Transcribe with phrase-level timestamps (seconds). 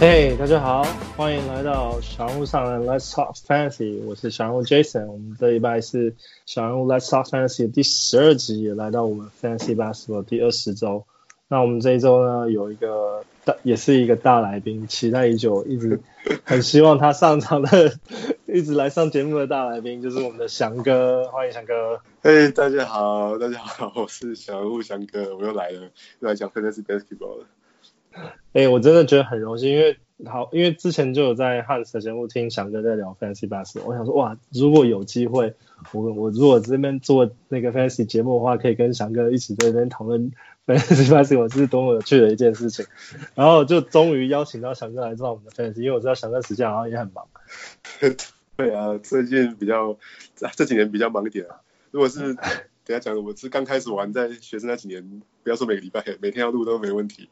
[0.00, 0.82] 嘿，hey, 大家好，
[1.14, 6.14] 欢迎来到小人物上的 Let's Talk Fantasy，我是小人物 Jason，我们这一拜是
[6.46, 11.04] 小人物 Let's Talk Fantasy 第十二集，来到我们 Fantasy Basketball 第二十周。
[11.48, 16.00] 那我们这一周呢，有一个大，也是一个大来宾，期待已久，一直
[16.44, 17.92] 很希望他上场的，
[18.48, 22.00] 一直来上节目的大来宾，就是我们的翔哥，欢迎翔哥。
[22.22, 25.90] 嘿，hey, 大家好，大家好，我是小人物翔哥，我又来了，
[26.20, 27.44] 又来讲 Fantasy Basketball 了。
[28.52, 29.96] 哎、我真的觉得很荣幸，因为
[30.26, 35.54] 好，因为之前就有在 Hans 的节目听翔哥在聊 Fantasy Bass，我想说哇，如果有机会，
[35.92, 40.32] 我我如果这边做那个 Fantasy 节目的话，可以跟翔哥一起在这边讨论
[40.66, 42.84] Fantasy Basketball 是多么有趣的一件事情。
[43.34, 47.26] 然后就终于邀请到翔哥来做我们的 Fantasy，因为我知道翔哥时间好像也很忙。
[48.56, 49.96] 对啊，最近比较
[50.54, 51.56] 这几年比较忙一点啊。
[51.92, 52.44] 如果是等
[52.88, 57.30] 下讲，我是刚开始玩，在学生那几年，不要说每个礼拜，每天要录都没问题。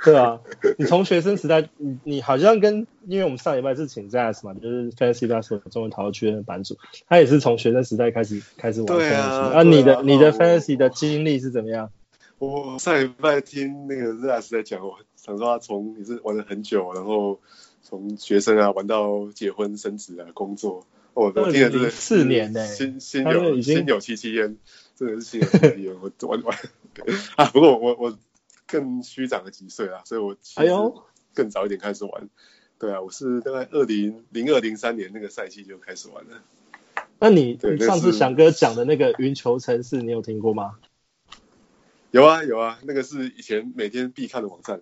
[0.04, 0.40] 对啊，
[0.78, 9.14] 你从学生时代，你你好像跟，因为我们上礼拜是请 Jazz 嘛，就是 Fantasy Basketball 中文讨论区的版主，他也是从学生时代开始开始玩 Fantasy。
[9.14, 11.90] 啊，啊你的、啊、你的 Fantasy 的经历是怎么样？
[12.38, 17.38] 我上礼拜听那个 Jazz 在讲，我想说他从也是玩了很久，然后
[17.82, 20.86] 从学生啊玩到结婚生子啊工作。
[21.12, 24.56] 我我听了真的四年呢，心心有心有戚戚焉，
[24.96, 25.94] 真的是心有戚戚焉。
[26.00, 26.58] 我玩玩
[27.36, 28.16] 啊，不过我我
[28.70, 30.68] 更虚长了几岁啊，所以我其实
[31.34, 32.28] 更早一点开始玩。
[32.78, 36.42] 对啊，我是大概二零零二零三年那个赛季就开始玩了。
[37.18, 40.78] 那你上次翔哥讲的那个云球城市，你有听过吗？
[42.10, 44.80] 有啊有啊，那个是以前每天必看的网站。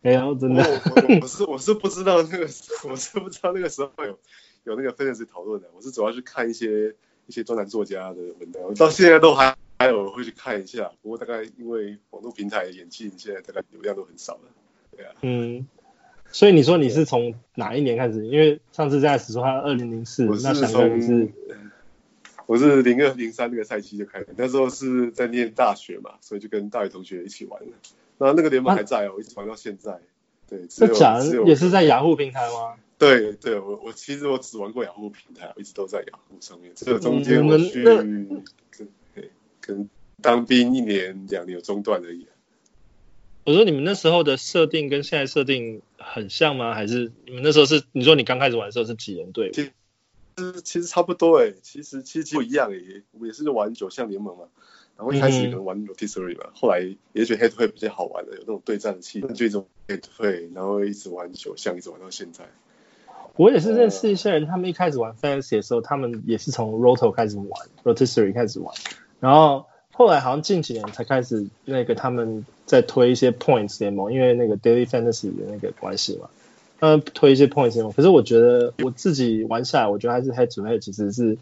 [0.00, 2.48] 没有，真的，我我是我是不知道那个，
[2.88, 4.18] 我是不知道那个时候有。
[4.64, 6.94] 有那个 Fantasy 讨论的，我是主要去看一些
[7.26, 10.92] 一些专栏作家的文章，到现在都还还有会去看一下。
[11.02, 14.40] 不过大概因为网络平台演进，现在大概流量都很少了。
[14.96, 15.66] 对啊，嗯，
[16.30, 18.26] 所以你说你是从哪一年开始？
[18.26, 21.28] 因为上次在说他二零零四，那想问你是？
[22.46, 27.68] 我是零二零三那个赛季就开始，那时候是在念大学嘛，所以就跟大学同学一起玩了。
[28.18, 30.00] 那那个联盟还在哦，啊、一直玩到现在。
[30.48, 32.74] 对，这假的也是在雅虎平台吗？
[32.98, 36.72] 对对，我我其实我只玩过雅虎平台，我一直都在雅虎上面。
[36.74, 37.84] 这个中间我去
[39.62, 39.88] 跟跟
[40.20, 42.26] 当兵一年两年有中断而已。
[43.44, 46.74] 我说你们那时候的设定跟现在设定很像吗？
[46.74, 49.50] 还是你们那时候是你说你刚开始玩的时候是几人队？
[49.52, 49.72] 其实
[50.62, 54.44] 其实差不多哎，其实其实不一样哎，我也是玩九项联盟嘛。
[54.96, 59.56] 然后一开始可能玩 Rotisserie 嘛，后来也觉得 Head Head 比较好玩的，有那种对战的气氛，就一直
[59.88, 62.44] Head Head，然后一直玩九项，一直玩到现在。
[63.36, 67.48] 我也是认识一些人，他们一开始玩 Fantasy 的时候，他们也是从 Roto 开始玩
[67.82, 68.72] ，Rotisserie 开始玩，
[69.22, 76.28] 然后后来好像近几年才开始那个他们在推一些 Points 联盟，因为那个 Daily Fantasy 的那个关系嘛，
[76.80, 77.92] 呃推一些 Points 联盟。
[77.92, 81.38] 可是我觉得我自己玩下来，我觉得还是 Head to Head 其实是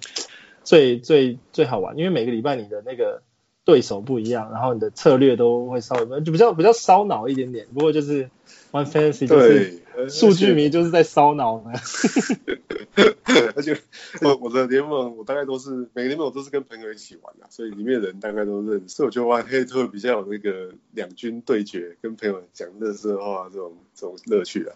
[0.62, 3.22] 最最最好玩，因为每个礼拜你的那个
[3.65, 7.66] 对手不一样，然后你的策略都会稍微就比较比较烧脑一点点。
[7.72, 8.31] 不过就是
[8.71, 9.81] 玩 Fantasy 就是。
[10.09, 11.72] 数据迷就是在烧脑呢，
[13.54, 13.78] 而且
[14.22, 18.88] 我我的联盟我大概都是每个联盟我都是跟朋友一起玩的，所以里面的人大概都认识。
[18.88, 24.75] 所以我觉得玩黑特比较有那个两军对决，跟朋友讲乐色话这种这种乐趣啊。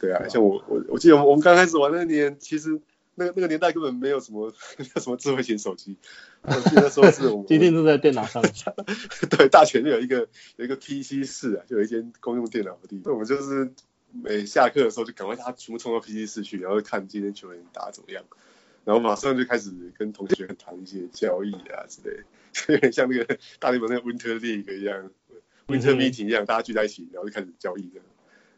[0.00, 2.80] 对啊，像我我我记得我们刚开始玩那年，其实
[3.18, 5.96] 那个那个年代根本没有什么 没有什么智慧型手机，
[6.42, 8.42] 我记得那时候是我们一定都在电脑上。
[9.30, 13.72] 对，大全就有一个有一个 PC 室啊，就有一间公用电脑的地方，我们就是。
[14.10, 18.24] 每下课的时候就赶快他全部冲到 PC 室去，然后看今天球员打怎么样，
[18.86, 25.10] 然后马上就开始跟同学谈一些交易啊之类的， 有点像那个大联盟那个 Winter League 一样
[25.66, 28.06] ，Winter Meeting 一样，大家聚在一起，然后就开始交易这样。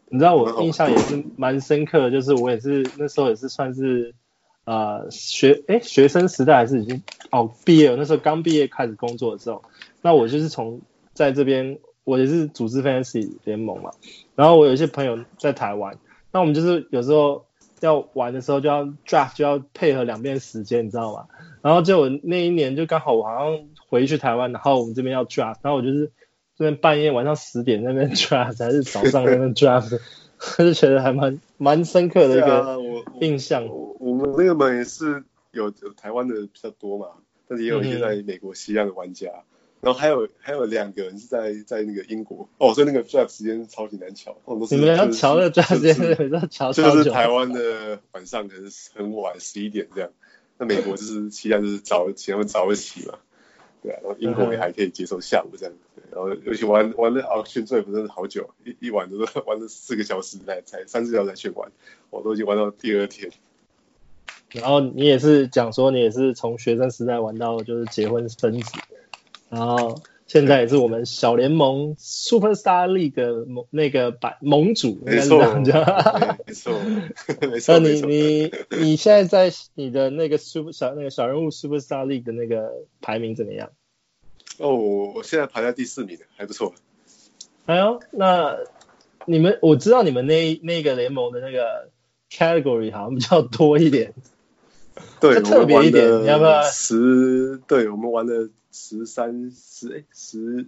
[0.09, 4.15] 你知道我印象也是蛮深刻的，就是我也是那时候也是算是
[4.71, 9.63] 呃学哎学生时代还是已经哦毕业了，那时候刚毕业开始工作的时候，
[10.03, 10.81] 那我就是从
[11.13, 11.79] 在这边。
[12.03, 13.93] 我也是组织 Fantasy 联盟嘛，
[14.35, 15.97] 然后我有一些朋友在台湾，
[16.33, 17.45] 那我们就是有时候
[17.81, 21.27] 要玩的时候就要 draft 就要配合两边时间，你知道吗？
[21.63, 26.11] 然后就我那一年就刚好我好像回去台湾，然后我们这边要 draft，然后我就是
[26.57, 30.01] 这边半夜晚上十点那边 draft 还是早上那边 draft，
[30.59, 32.79] 就觉得还蛮蛮深刻的一个
[33.21, 33.69] 印象。
[34.01, 37.07] 啊、我，们那个门也是有有台湾的比较多嘛，
[37.47, 39.29] 但是也有一些在美国西岸的玩家。
[39.29, 39.45] 嗯
[39.83, 44.37] 然后还有还有两个人是在在那个英国哦，所以那个 drive 时间超级难乔。
[44.71, 50.11] 你们要瞧的 drive 时间是要乔就是台湾的晚上可是很晚十一点这样，
[50.59, 53.15] 那美国就是期间就是早，起他们早一起嘛。
[53.83, 61.73] 对啊，然后英国也还可以接受下午这样，对，然后尤其玩玩的 Auction Draft 真的好久，一一晚都是玩了四个小时才才三四小时才去玩，
[62.11, 63.31] 我都已经玩到第二天。
[64.53, 68.73] 然后你也是讲说你也是从学生时代玩到就是结婚生子，
[69.49, 70.01] 然后。
[70.27, 75.85] 现在也是我们小联盟 Superstar League 盟那个版盟主，应该是这样讲。
[76.47, 76.73] 没错，
[77.51, 77.75] 没错。
[77.75, 82.71] 那你你你现在在你的那个 Super 小那个小人物 Superstar League 的那个
[83.01, 83.73] 排名怎么样？
[84.59, 84.77] 哦，
[85.17, 86.75] 我现在排在第四名，还不错。
[87.67, 88.57] 哎呦，那
[89.25, 91.91] 你们我知道你们那那个联盟的那个
[92.31, 94.15] category 好像比较多一点，
[95.21, 96.63] 对，特别一点，你要不要？
[96.63, 98.49] 十，对，我们玩了。
[98.73, 100.65] 十三十哎十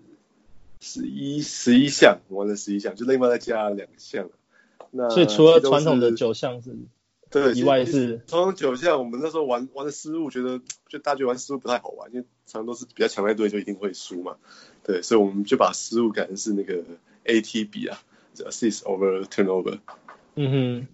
[0.80, 4.28] 十一十一项，玩了十一项，就另外再加两项。
[4.90, 6.76] 那所以除了传统的九项是，
[7.30, 8.98] 对，以外是传统九项。
[8.98, 14.34] 我们那时候玩玩的失误，觉得就大家玩失误不太好玩，因为常常都是比较强的队就一定会输嘛。
[14.82, 16.82] 对，所以我们就把失误改成是那个
[17.24, 18.00] ATB 啊
[18.34, 19.78] ，assist over turnover。
[20.34, 20.86] 嗯哼。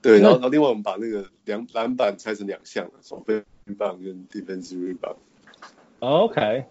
[0.00, 3.42] 对，然后然后另外我们把那个两篮板拆成两项，守备
[3.76, 5.16] 棒跟 defensive rebound。
[6.00, 6.64] OK，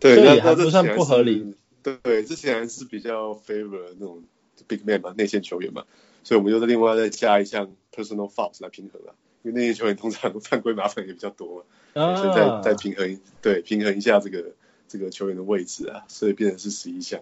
[0.00, 1.54] 对，那那这算不合理。
[1.82, 4.22] 对对，这显然是比较 favor 那种
[4.68, 5.84] big man 嘛，内线球员嘛，
[6.22, 14.52] 所以我们又在另外再加一项 personal fouls 来平衡啊，因为内线球员通常 犯规麻烦也比较多嘛，啊、所以再再平衡，对，平衡一下这个
[14.86, 17.20] 这个球员的位置啊，所以变成是十一项。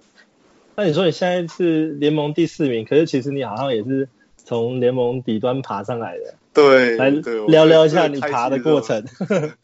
[0.77, 4.09] 那你说你现在是联盟第四名，可是其实你好像也是
[4.45, 6.35] 从联盟底端爬上来的。
[6.53, 9.05] 对，来聊聊一下你爬的过程。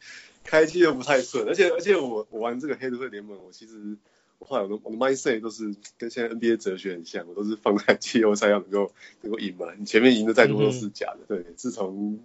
[0.45, 3.97] 开机又不太顺，而且而且我我玩这个黑队联盟，我其实
[4.39, 8.93] 我后来我的我的 mindset 都是跟现在 NBA 哲学很像，我都是放在季后赛要能够
[9.23, 11.19] 能够赢嘛，你前面赢的再多都是假的。
[11.27, 12.21] 嗯、对，自从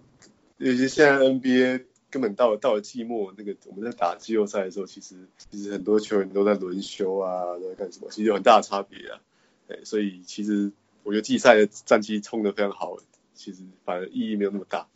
[0.58, 5.16] 尤其现在 NBA 根本到了到了季末，那个我们在打季后赛的时候，其实
[5.50, 9.18] 其实很多球员都在轮休啊，都在干什么，其实有很大的差别啊。
[9.66, 10.70] 对，所以其实
[11.02, 12.96] 我觉得季赛的战绩冲得非常好，
[13.34, 14.86] 其实反而意义没有那么大。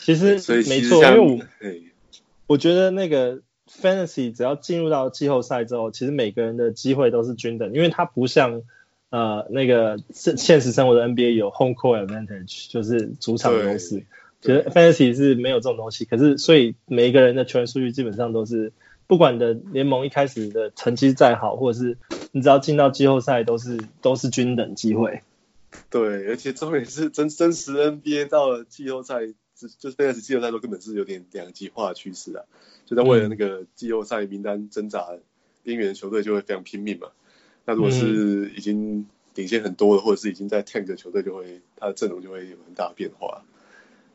[0.00, 1.38] 其实所以没错，因为我。
[2.46, 8.62] 我觉得那个 fantasy 只要进入到季后赛之后，其实每个人的机会都是均等，因为它不像
[9.10, 14.04] 呃那个现现实生活的 NBA 有 home court advantage，就是主场优势。
[14.40, 18.72] 其实 fantasy 是没有这种东西，可是所以每一个人的球员数据基本上都是，
[19.10, 21.98] 不管的联盟一开始的成绩再好，或者是
[22.30, 25.22] 你只要进到季后赛，都是都是均等机会。
[25.90, 29.26] 对，而且重点是真真实 NBA 到了季后赛。
[29.56, 32.44] 就是现在是季后赛都根本是有点两极化的趋势啊，
[32.86, 35.08] 就在为了那个季后赛名单挣扎
[35.64, 37.08] 边缘球队就会非常拼命嘛。
[37.66, 43.42] 那如果是已经领先很多的，或者是已经在 tank 的球队，就会他的阵容就会有很大的变化。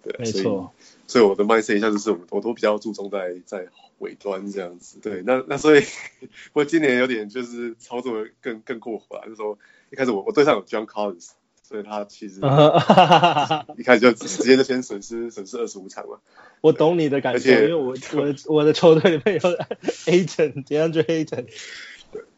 [0.06, 0.72] 对，没错。
[1.08, 3.68] 所以，我的 mindset 一下就是，我都比较注重在在
[4.00, 5.00] 尾端这样子。
[5.02, 9.58] 对，那那所以，不过今年有点就是操作更更过火了，就是说
[9.92, 11.32] 一开始我我对上有 John Collins。
[11.68, 12.36] 所以他其实
[13.76, 16.20] 一开始就直接就先损失损失二十五场嘛。
[16.62, 21.48] 我懂你的感觉，因为我我的我的球队里面有 Ayton DeAndre Ayton。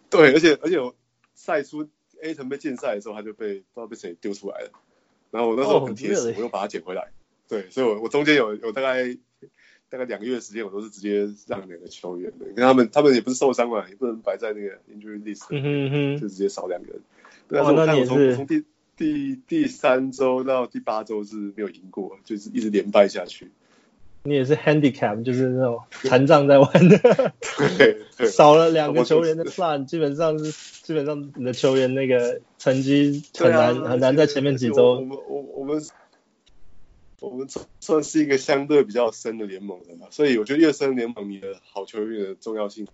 [0.09, 0.95] 对，而且而且我
[1.35, 1.89] 赛出
[2.23, 4.71] Ayton 被禁赛的时候，他就被不知道被谁丢出来了。
[5.29, 7.11] 然后我那时候很铁死，我又把他捡回来。
[7.47, 9.17] 对，所以我我中间有有大概
[9.89, 17.01] 大概两个月的时间，我都是直接让两个球员的，因为他们他们也不是受伤嘛，也不能摆在那个 injury list，就直接少两个人。
[17.47, 18.63] 对，哦，那你是从第。
[18.97, 23.51] 第第三周到第八周是没有赢过，就是一直连败下去。
[24.23, 26.97] 你也是 handicap，就是那种残障在玩的。
[27.77, 34.95] 对，对 少了两个球员的 plan，基本上是基本上你的球员那个成绩很难、啊、很难在前面几周。
[34.95, 35.79] 我们我我们
[37.21, 42.87] 我们算算是一个相对比较深的联盟的嘛，所以我觉得越深联盟，你的好球员的重要性，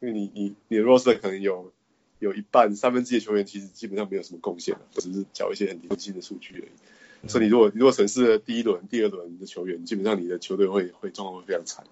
[0.00, 1.72] 因为你你你的 roster 可能有。
[2.20, 7.28] 有一半三分之一的球员其实基本上没有什么贡献，只是缴一些很零星的数据而已。
[7.30, 11.86] 所以你如果你如果损失了第一轮、第二轮的球员，基本上你的球队会会状况会非常惨。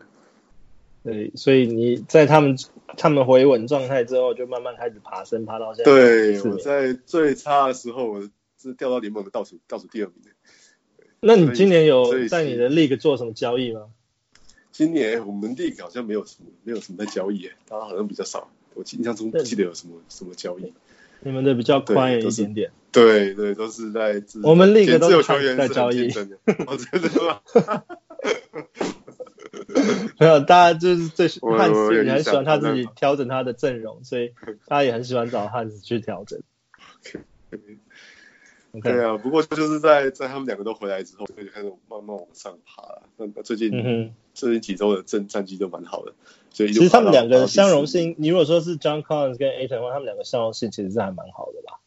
[1.02, 2.58] 对，所以你在他们
[2.98, 5.90] 他们回稳状态之后，就慢慢开始爬升，爬到现在。
[5.90, 8.28] 对，我在最差的时候，我
[8.60, 10.16] 是掉到联盟的倒数倒数第二名。
[11.20, 13.86] 那你今年有在你的 league 做什么交易吗？
[14.70, 18.48] 今年我们 league 好像没有什么没有什么在交易，大家好像比较少。
[18.74, 20.72] 我印象中不记得有什么什么交易，
[21.20, 22.70] 你们的比较宽一点点。
[22.92, 26.08] 对对，都是在我们 league 都有球员在交易。
[26.08, 26.38] 真的
[27.26, 27.40] 吗？
[30.20, 34.32] 没有，大家就是最喜汉斯也很喜欢他自己调整他的阵容，所以
[34.66, 36.40] 大家也很喜欢找汉斯去调整。
[38.82, 43.02] 对啊，不过就是在在他们两个都回来之后，就开始慢慢往上爬了。
[43.16, 46.12] 那那最近、嗯、最近几周的战战绩都蛮好的，
[46.50, 49.50] 所以其实他们两个相容性，你如果说是 John Collins 跟
[49.82, 51.80] 话，他们两个相容性其实是还蛮好的吧？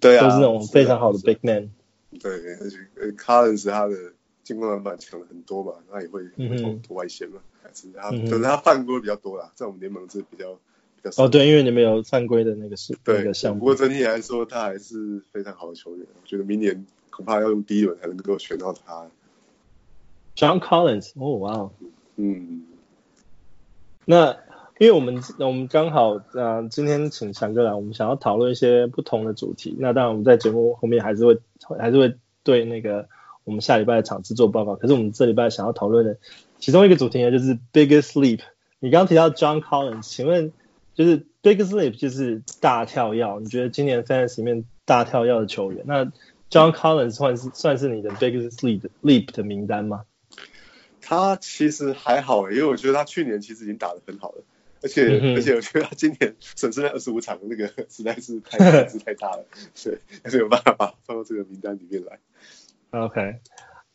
[0.00, 1.72] 对啊，都是那种非常好的 Big Man。
[2.20, 2.78] 对，而且
[3.18, 3.96] Collins 他的
[4.44, 10.58] 进攻篮板强了很多嘛，他也会投投外线嘛，还是他可能他犯规比较多啦，在我们联盟是比较。
[11.16, 13.58] 哦，对，因为你们有犯规的那个事对那个项目。
[13.58, 16.06] 不过整体来说，他还是非常好的球员。
[16.14, 19.08] 我觉得明年恐怕要用第一轮才能够选到他。
[20.36, 21.70] John Collins，哦，哇哦，
[22.16, 22.66] 嗯。
[24.04, 24.36] 那
[24.78, 29.76] 因为我们我们刚好呃今天请强哥来，我们想要讨论一些不同的主题。
[29.78, 31.36] 那当然我们在节目后面还是会
[31.78, 33.08] 还是会对那个
[33.42, 34.76] 我们下礼拜的场次做报告。
[34.76, 36.16] 可是我们这礼拜想要讨论的
[36.60, 38.40] 其中一个主题呢，就是 Biggest Leap。
[38.78, 40.52] 你刚刚提到 John Collins，请问？
[40.94, 46.04] 就是 Biggest Leap 就是大跳跃，你觉得今年 Fantasy 里面大跳跃的球员，那
[46.50, 50.04] John Collins 算是算是你的 Biggest Leap Leap 的名单吗？
[51.00, 54.44] 他其实还好，因为我觉得他去年其实已经打得很好了，
[54.82, 62.18] 而且、嗯、而且我觉得他今年损失那二十五场那个 实在是太损失太大了， 所以还是有办法放到这个名单里面来。
[62.90, 63.36] OK，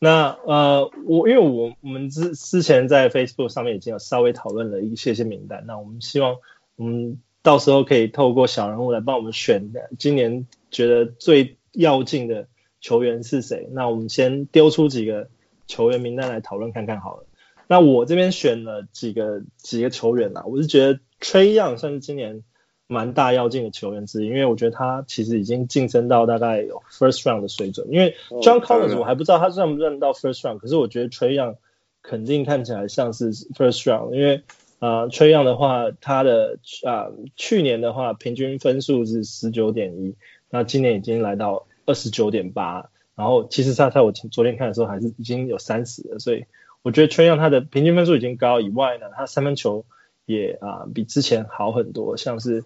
[0.00, 6.36] 那呃我因为我我们之之前在 Facebook 上面已经有稍微讨论了一些些名单，那我们希望。
[6.78, 12.46] 嗯，到时候可以透过小人物来帮我们选的，今年觉得最要紧的
[12.80, 13.68] 球员是谁？
[13.72, 15.28] 那我们先丢出几个
[15.66, 17.24] 球员名单来讨论看看好了。
[17.66, 22.44] 那我这边选了几个几个球员啦，我是觉得 Trae Young 算是今年
[22.86, 27.88] 蛮大要进的球员之一，因为我觉得他其实已经晋升到大概有 First Round 的水准。
[27.90, 31.56] 因为 John Collins 我还不知道他算不算到 First Round，可是我觉得 Trey Young
[32.02, 34.44] 肯定看起来像是 First Round，因为。
[34.78, 40.14] 啊、呃，崔样的话，他的啊、去年的话平均分数是十九点一，
[40.50, 46.44] 那今年已经来到二十九点八，然后其实他在我昨天看的时候还是已经有三十了，所以
[46.82, 49.84] 我觉得崔样他的平均分数已经高以外呢，他三分球
[50.26, 52.64] 也啊、比之前好很多，像是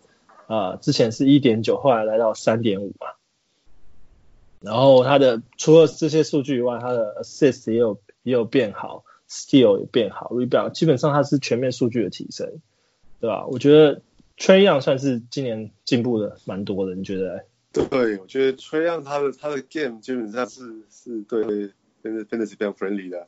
[0.48, 3.06] 啊、之前是一点九，后来来到三点五嘛，
[4.60, 9.04] 然后他的除了这些数据以外，他的 assist 也有也有变好。
[9.32, 12.60] Steal 也变好，Rebound 基本上它是全面数据的提升，
[13.18, 13.46] 对吧？
[13.46, 14.02] 我觉得
[14.36, 17.46] Trae Young 算是今年进步的蛮多的，你觉得？
[17.72, 21.70] 对，我觉得 Trae Young 他的他的 game 基本上是是对
[22.02, 23.26] Fantasy 非常 friendly 的，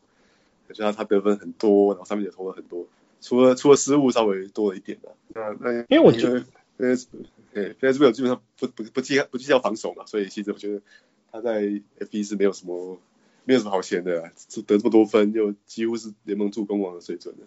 [0.69, 2.87] 我觉得他得分很多，然后上面也投了很多，
[3.23, 5.15] 除了除了失误稍微多了一点的。
[5.29, 6.45] 那那因为我觉得
[6.79, 10.83] Fantasy 基本上不不不计不计较防守嘛，所以其实我觉得
[11.33, 11.63] 他在
[11.99, 12.99] FB 是没有什么。
[13.45, 14.31] 没有什么好闲的，啊，
[14.67, 17.43] 得这么多分，就几乎是联盟助攻王的水准的。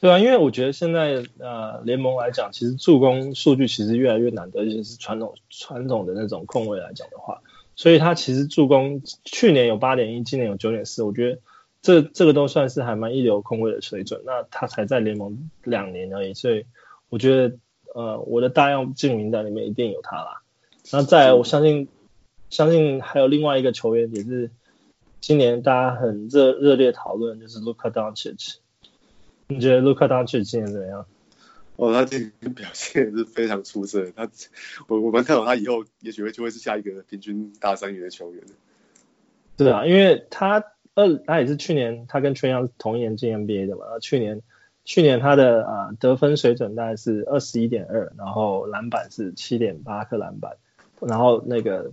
[0.00, 7.40] 对啊，因为我觉得现在呃联盟来讲，其实助攻数据其实越来越难得，尤其是传统传统的那种控卫来讲的话，
[7.76, 11.38] 所以他其实助攻去年有八点一，今年有九点四，我觉得
[11.80, 14.20] 这这个都算是还蛮一流控卫的水准。
[14.26, 16.66] 那他才在联盟两年而已，所以
[17.08, 17.56] 我觉得
[17.94, 20.42] 呃我的大要进名单里面一定有他啦。
[20.92, 21.88] 那再来，我相信
[22.50, 24.50] 相信还有另外一个球员也是。
[25.26, 28.56] 今年大家很热热烈讨论就是 Luka Doncic，
[29.48, 31.06] 你觉得 Luka Doncic 今年怎么样？
[31.76, 34.28] 哦，他今年表现是非常出色，他
[34.86, 38.44] 我我们看到他以后也许会就会是下一个平均大三元的球员。
[39.56, 40.62] 对啊，因为他
[40.94, 44.42] 二他也是去年他跟 Trae Young 同一年进 NBA 的嘛，去年
[44.84, 50.58] 去年他的啊、呃、得分水准大概是二十一点二，然后篮板是七点八颗篮板，
[51.00, 51.92] 然后那个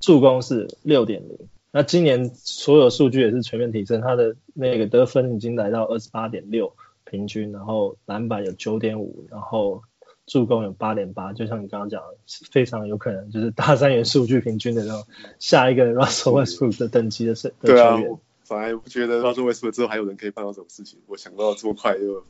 [0.00, 1.38] 助攻是六点零。
[1.76, 6.72] 那今年所有数据也是全面提升，他的那个得分已经来到二十八点六
[7.04, 9.82] 平均，然后篮板有九点五，然后
[10.26, 12.16] 助攻有八点八，就像你刚刚讲的，
[12.50, 15.04] 非常有可能就是大三元数据平均的那种
[15.38, 17.54] 下一个 Russell Westbrook 的等级的球员。
[17.60, 17.98] 对啊，
[18.42, 22.24] 反而不觉得 Russell Westbrook 之后还有人可以办到这种事情，我想到这么快就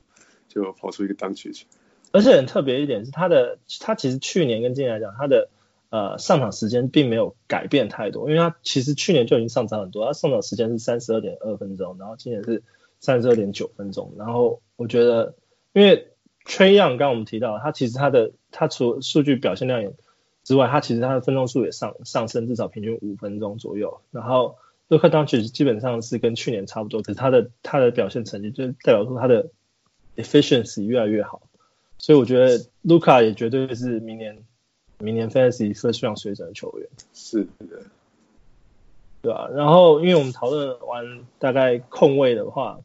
[0.48, 1.62] 就跑出一个 Doncic。
[2.10, 5.50] 而且很特别一点是他的，他其实去年跟今年来讲，他的。
[5.96, 12.62] 呃，上场时间并没有改变太多，因为他其实去年就已经上涨很多，他上场时间是三十二点二分钟，然后今年是
[13.00, 14.12] 三十二点九分钟。
[14.18, 15.34] 然后我觉得，
[15.72, 16.08] 因为
[16.44, 19.94] Trey Young 刚刚我们提到，他其实他的他除数据表现亮眼
[20.44, 24.02] 之外，他其实他的分钟数也上上升，至少平均五分钟左右。
[24.10, 24.58] 然后
[24.90, 29.48] Luka Doncic 基本上是跟去年差不多，可是他的他的表现成绩就代表说他的
[30.16, 31.40] efficiency 越来越好，
[31.96, 34.44] 所以我觉得 Luka 也绝对是明年。
[34.98, 37.82] 明年 Fantasy First Round 水准的球员是的，
[39.22, 39.48] 对吧？
[39.54, 42.80] 然后，因为我们讨论完大概控卫的话，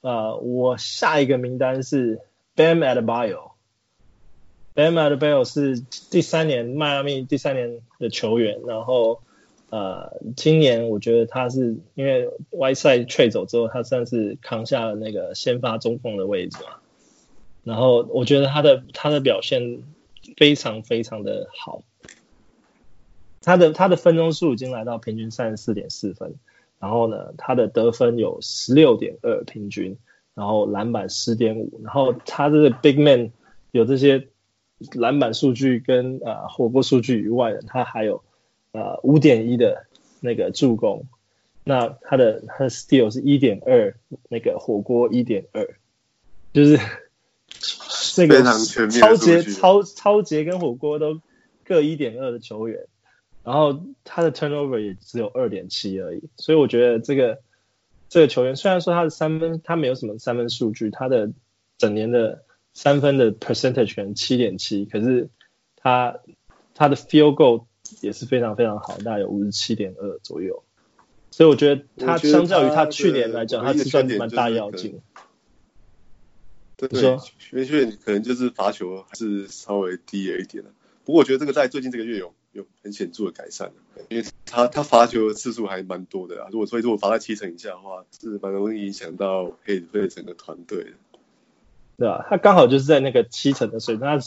[0.00, 2.20] 呃，我下一个名单是
[2.56, 3.50] Bam Adebayo。
[4.74, 5.80] Bam Adebayo 是
[6.10, 9.20] 第三年迈阿密第三年的球员，然后
[9.68, 16.70] 呃，今年我觉得他是因为 Whiteside trade 走之后，他算是扛下了那个先发中锋的位置嘛。
[17.64, 19.82] 然后我觉得他的他的表现
[20.36, 21.82] 非常非常的好，
[23.40, 26.34] 他的他的分钟数已经来到平均三十四点四分，
[26.78, 29.98] 然后呢，他的得分有十六点二平均，
[30.34, 33.32] 然后篮板十点五，然后他这个 Big Man
[33.70, 34.28] 有这些。
[34.94, 38.24] 篮板数据跟呃火锅数据以外的，他还有
[38.72, 39.86] 呃五点一的
[40.18, 41.06] 那个助攻，
[41.62, 43.94] 那他的他的 steal 是一点二，
[44.28, 45.76] 那个火锅一点二，
[46.52, 46.80] 就是
[48.14, 51.20] 这个超杰超超杰跟火锅都
[51.64, 52.86] 各一点二的球员，
[53.44, 57.40] 然后他的 turnover 也只有二点七而已，所以我觉得这个
[58.08, 61.30] 这个球员虽然说他的三分他没有什么三分数据，他的
[61.78, 62.44] 整年的。
[62.74, 65.28] 三分的 percentage 可能七点七，可是
[65.76, 66.20] 他
[66.74, 67.66] 他的 field goal
[68.00, 70.64] 也是非常非常好，大概有五十七点二左右。
[71.30, 75.02] 所以我觉得他相较于他去年来讲，他是算蛮大跃进。
[76.88, 80.64] 对，对，说缺点可能就是罚球还是稍微低了一点。
[81.04, 83.72] 不过我觉得这个在最近这个月有有很显著的改善，
[84.08, 86.48] 因为他他罚球的次数还蛮多的啊。
[86.52, 90.90] 如果所以如果罚在七成以下的话，是蛮容易影响到黑队整个团队的。
[91.98, 92.24] 对啊？
[92.28, 94.18] 他刚好就是在那个七成的水平，他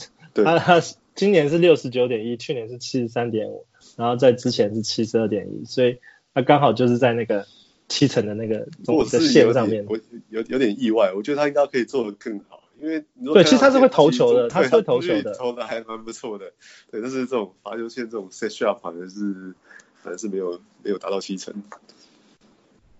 [0.44, 0.82] 他他
[1.14, 6.00] 今年是六十九点一，去年是七十三点五，然后在之前是七十二点一，所以
[6.34, 7.46] 他刚好就是在那个
[7.88, 9.86] 七成的那个中的线上面。
[9.90, 9.98] 我
[10.30, 16.54] 有有点意外，我觉得他应该可以做的更好，因为对，其实他是会投球的，他是会投球的，投的还蛮不错的。
[16.92, 19.56] 对，但是这种罚球线这种 set shot 反而是
[20.02, 21.64] 反而是没有没有达到七成。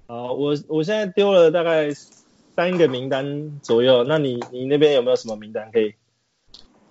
[0.08, 1.94] 好，我我现在丢了大概。
[2.58, 5.96] 三个名单左右，那你你那边有没有什么名单可以？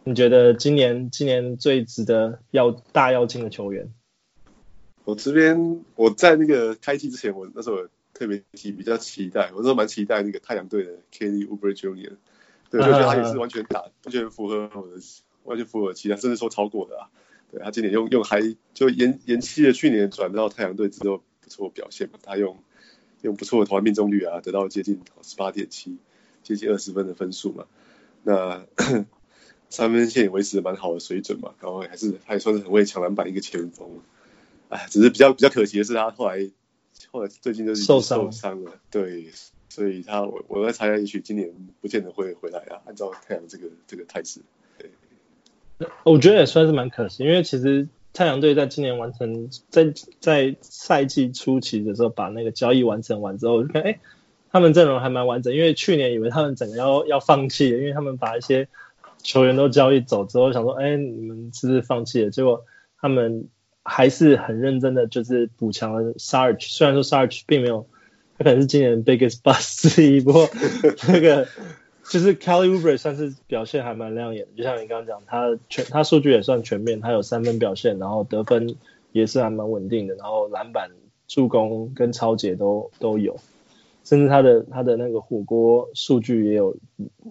[0.04, 3.90] 你觉得今年今年最值得要大要进的球员？
[5.04, 12.16] 我这边我在那个开季之前，我那时候特别期比较期待，我那时候蛮期待那个太阳队的 Kelly Oubre Jr.，
[12.70, 15.00] 对，我觉得他也是完全打，完全符合我的，
[15.44, 17.10] 完全符合我的期待，甚至说超过的啊。
[17.50, 18.40] 对，他今年用用还
[18.72, 22.56] 就延延期了去年转到太阳队之后不错表现嘛，他用。
[23.22, 25.96] 用不错的投篮命中率啊，得到接近十八点七，
[26.42, 27.64] 接近二十分的分数嘛。
[28.22, 28.66] 那
[29.70, 34.02] 三分线也维持的蛮好的水准嘛，然后还是还算是很会抢篮板一个前锋。
[34.74, 36.50] 哎，只是比较比较可惜的是，他后来
[37.12, 38.72] 后来最近就是受伤伤了。
[38.90, 39.28] 对，
[39.68, 42.82] 所以他我我在猜，也许今年不见得会回来啊。
[42.86, 44.40] 按照太阳这个这个态势，
[44.78, 44.90] 对，
[46.02, 47.86] 我觉得也算是蛮可惜，因为其实。
[48.16, 53.98] 太阳队在今年完成，在在赛季初期的时候把那个交易完成完之后，就看哎，
[54.52, 55.52] 他们阵容还蛮完整。
[55.52, 58.68] 因为去年以为他们整个要要放弃了，因为他们把一些
[59.24, 62.30] 球员都交易走之后，想说哎，你们是不是放弃了？
[62.30, 62.64] 结果
[63.00, 63.48] 他们
[63.84, 66.66] 还是很认真的，就是补强了 Sarge。
[66.68, 67.86] 虽然说 Sarge 并没有，
[68.38, 70.48] 他可能是今年 biggest bust 之一，不过
[71.08, 71.46] 那个。
[72.06, 78.76] 就是 Kelly Oubre 算是表现还蛮亮眼的，就像你刚刚讲，他全他数据也算全面，他有三分表现，然后得分
[79.12, 80.90] 也是还蛮稳定的，然后篮板、
[81.28, 83.40] 助攻跟抄截都都有，
[84.04, 86.76] 甚至他的他的那个火锅数据也有，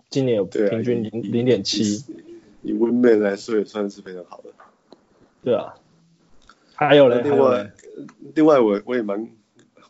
[0.09, 2.03] 今年有平均零零点七，
[2.63, 4.49] 以 Wing Man 来说也算是非常好的。
[5.43, 5.75] 对啊，
[6.87, 7.71] 还有嘞，另外
[8.35, 9.29] 另外我我也蛮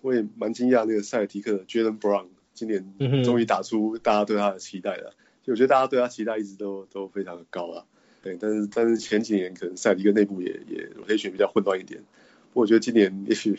[0.01, 2.27] 我也蛮惊讶那个塞尔提克的 Jaylen Brown。
[2.53, 7.85] 今年终于打出大家对他的期待了，就我觉得大家对他期待一直都都非常的高啊。
[8.21, 12.01] 对，但是但是前几年可能赛迪克内部也也 rotation 比较混乱一点。
[12.51, 13.57] 不过我觉得今年 也许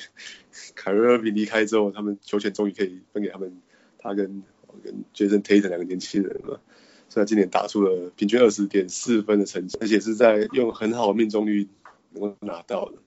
[0.77, 3.61] 凯瑞尔比离开之后，他们球权终于可以分给他们，
[3.99, 4.45] 他跟
[4.85, 6.61] 跟 Jason Tatum 两个年轻人了。
[7.09, 11.69] 所以他今年打出了平均二十点四分的成绩，而且是在用很好的命中率
[12.13, 12.99] 能够拿到的。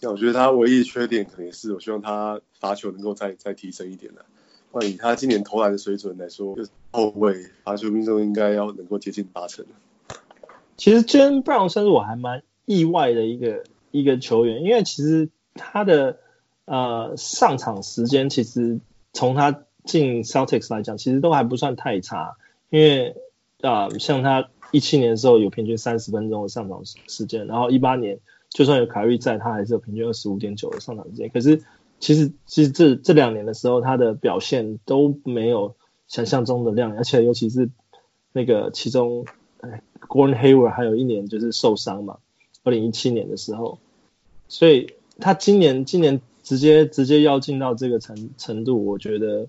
[0.00, 4.24] 那我觉得他唯一的缺点可能是，我希望他罚球能够再再提升一点的。
[4.86, 9.64] 以他今年投篮的水准来说，就是后卫罚球命中应该要能够接近八成。
[10.76, 16.18] 其实 j a n Brown 算是我还蛮意外的一个一个球员，因为其实他的
[16.64, 18.80] 呃上场时间其实
[19.12, 22.36] 从他进 Celtics 来讲，其实都还不算太差。
[22.70, 23.16] 因为
[23.62, 28.18] 啊、像他一七年的时候有平均三十分钟的上场时间，然后一八年
[28.54, 31.28] 就算有凯瑞在，他还是有平均二十五点九的上场时间。
[31.28, 31.64] 可是
[31.98, 35.74] 其实，其实这这两年的时候，他的表现都没有
[36.06, 37.68] 想象中的亮，而且尤其是
[38.32, 39.26] 那个其中，
[39.60, 42.18] 哎，Gordon Hayward 还有一年就是受伤嘛，
[42.62, 43.80] 二零一七年的时候，
[44.46, 49.48] 所以他今年今年直接直接要进到这个程程度，我觉得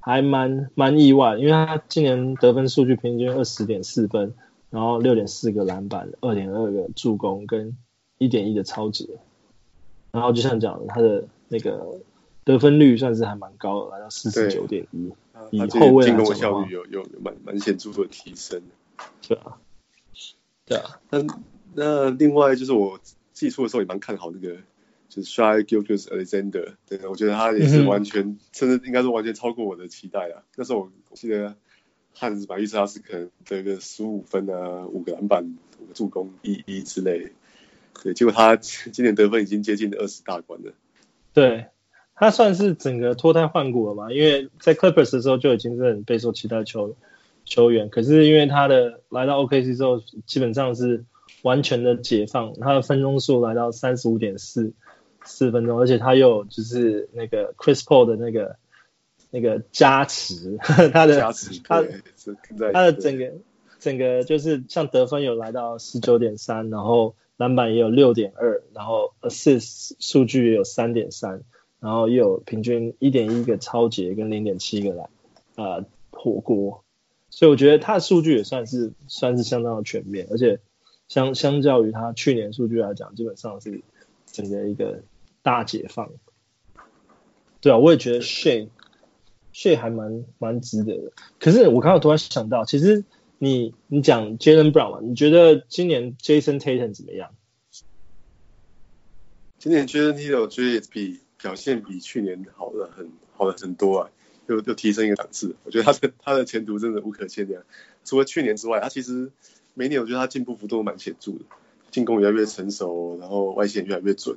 [0.00, 4.34] 还蛮蛮意外，因为他今年得分数据平均二十点四分，
[4.70, 7.76] 然后六点四个篮板，二点二个助攻跟
[8.22, 9.08] 一点一的超值，
[10.10, 11.98] 然后就像讲的，他的那个
[12.44, 15.12] 得分率算是还蛮高的，来到四十九点一，
[15.50, 18.62] 以后卫进攻效率有有蛮蛮显著的提升。
[19.26, 19.58] 对啊，
[20.64, 21.24] 对啊，那
[21.74, 23.00] 那另外就是我
[23.32, 24.56] 季初的时候也蛮看好那个。
[25.14, 30.40] 就是 Shai Gilgeous-Alexander，对，我觉得他也是完全，嗯、甚至应该是完全超过我的期待啊。
[30.56, 31.54] 那时候我记得
[32.14, 37.32] 汉子把预测他是可能得个十五分啊，五个篮板，五个助攻，一一之类。
[38.02, 40.72] 对，结果他今年得分已经接近二十大关了。
[41.32, 41.66] 对，
[42.14, 46.96] 他算是整个脱胎换骨了嘛，因为在 Clippers 的时候就已经是很备受期待球
[47.44, 51.04] 球员，可是因为他的来到 OKC 之后，基本上是
[51.42, 54.72] 完全的解放，他的分钟数来到三十五点四。
[55.24, 58.56] 四分钟，而且他又就是那个 Chris Paul 的那个
[59.30, 60.58] 那个加持，
[60.92, 61.84] 他的加持， 他
[62.72, 63.32] 他的整个
[63.78, 71.42] 整个就是像得分有来到十九点三，然后篮板也有六点二，然后 assist 数据也有三点三，
[71.80, 75.10] 然后又有平均一点一个抄截跟零点七个篮
[75.56, 76.84] 啊火锅，
[77.30, 80.60] 所以我觉得他的数据也算是算是相当的全面，而且
[81.08, 83.82] 相相较于他去年数据来讲，基本上是
[84.26, 85.02] 整个一个。
[85.44, 86.08] 大解放，
[87.60, 88.68] 对啊，我也觉得 Shai
[89.52, 91.12] Shai 还蛮蛮值得的。
[91.40, 93.04] 可是我刚刚突然想到，其实
[93.42, 97.34] 你你讲 Jaylen Brown 嘛，你觉得今年 Jason Tatum 怎么样？
[99.58, 104.10] 今年 Jason Tatum 我觉得比表现比去年好了很好了很多啊，
[104.46, 105.56] 又又提升一个档次。
[105.64, 107.64] 我觉得他的他的前途真的无可限量。
[108.04, 109.32] 除了去年之外，他其实
[109.74, 111.40] 每年我觉得他进步幅度蛮显著的，
[111.90, 114.36] 进攻越来越成熟，然后外线越来越准。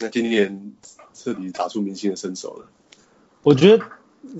[0.00, 0.74] 那今年
[1.14, 2.68] 彻底打出明星的身手了。
[3.44, 3.86] 我觉得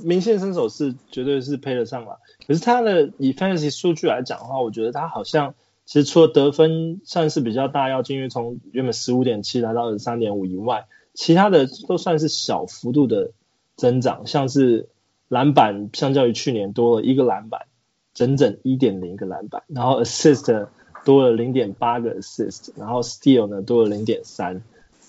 [0.04, 2.18] 明星的身手是绝对是配得上了。
[2.46, 13.32] 可是他的以 fantasy 数据来讲的话，我觉得他好像其实除了得分算是比较大要进，因为从原本十五点七来到二十三点五以外，其他的都算是小幅度的
[13.76, 14.26] 增长。
[14.26, 14.88] 像是
[15.28, 17.66] 篮板相较于去年多了一个篮板，
[18.14, 20.68] 整整一点零个篮板，然后 assist
[21.04, 24.62] 多了零点八个 assist，然后 steal 呢多了零点三。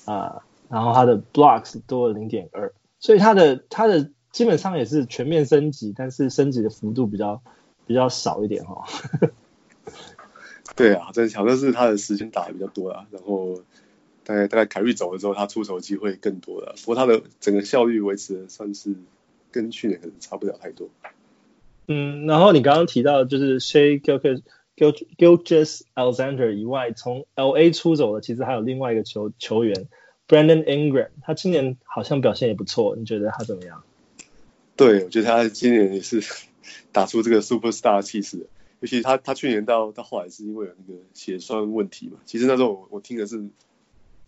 [0.06, 7.42] 啊，然后他的 blocks 多了零点二，所以他的他的基本上也是全面升级，但是升级的幅度比较
[7.88, 9.32] 比较少一点哈、哦。
[10.76, 13.64] 对啊，这好像是他的时间打的比较多啊，然后
[14.24, 16.76] 大概大概凯瑞走了之后，他出手机会更多了。
[16.86, 18.94] 不过他的整个效率维持的算是
[19.52, 20.88] 跟去年可能差不了太多。
[21.88, 24.44] 嗯，然后你刚刚提到就是 Shai Gilgeous
[25.18, 29.88] Gilgeous-Alexander 以外，从 LA 出走的其实还有另外一个球球员
[30.28, 33.82] Brandon Ingram，他今年好像表现也不错，你觉得他怎么样？
[34.78, 36.24] 对，我觉得他今年也是
[36.94, 38.48] 打出这个 Superstar 气势，
[38.80, 43.50] 尤其他他去年到到后来是因为有那个血栓问题嘛，其实那时候我我听的是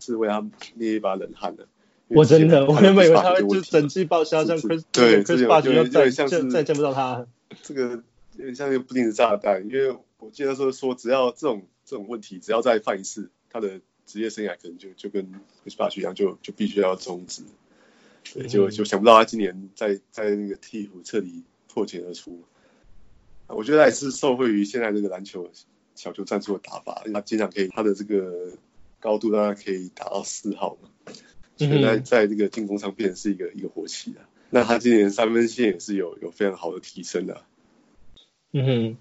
[0.00, 1.66] 是为他捏一把冷汗的。
[2.08, 7.26] 我真的，我原本以为他会就整季报销，像 Chris 对 Chris Bosh 就再像是再见不到他。
[7.62, 8.02] 这个
[8.36, 9.96] 有点像一个不定时炸弹，因为。
[10.22, 15.32] 我记得说说，只要这种这种问题，只要再犯一次，他的职业生涯可能就就跟
[15.64, 17.42] Chris 一样，就就必须要终止。
[18.34, 22.42] 对，就就想不到他今年在在那个替补彻底破茧而出。
[23.46, 25.50] 我觉得他也是受惠于现在这个篮球
[25.94, 28.52] 小球战术的打法，他经常可以他的这个
[28.98, 30.88] 高度让他可以打到四号嘛，
[31.56, 34.28] 所以在在这个进攻上变成是一个一个火器啊。
[34.50, 37.42] 那他今年三分线也是有有非常好的提升的。
[38.52, 38.96] 嗯哼，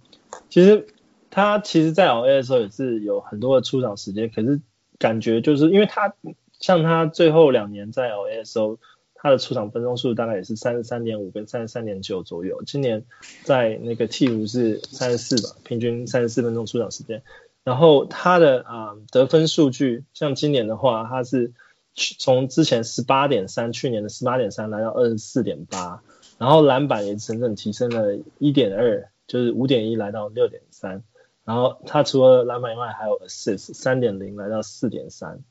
[0.50, 0.88] 其实。
[1.32, 4.62] 他其实，在 LA 的时候也是有很多的出场时间，可是
[4.98, 6.16] 感觉就是因为他
[6.60, 8.80] 像他最后两年在 LA 的时候，
[9.22, 12.64] 他的出场分钟数大概也是三十三点五跟三十三点九左右。
[12.66, 13.06] 今年
[13.44, 17.22] 在那个鹈鹕是三十四吧，平均三十四分钟出场时间。
[17.66, 21.52] 然后他的啊、得分数据，像今年的话，他是
[21.94, 26.02] 从之前十八点三，去年的十八点三来到二十四点八，
[26.38, 31.04] 然后篮板也整整提升了一点二，就是五点一来到六点三。
[31.44, 35.44] 然后他除了篮板以外，还有 assist 三点零来到四点三，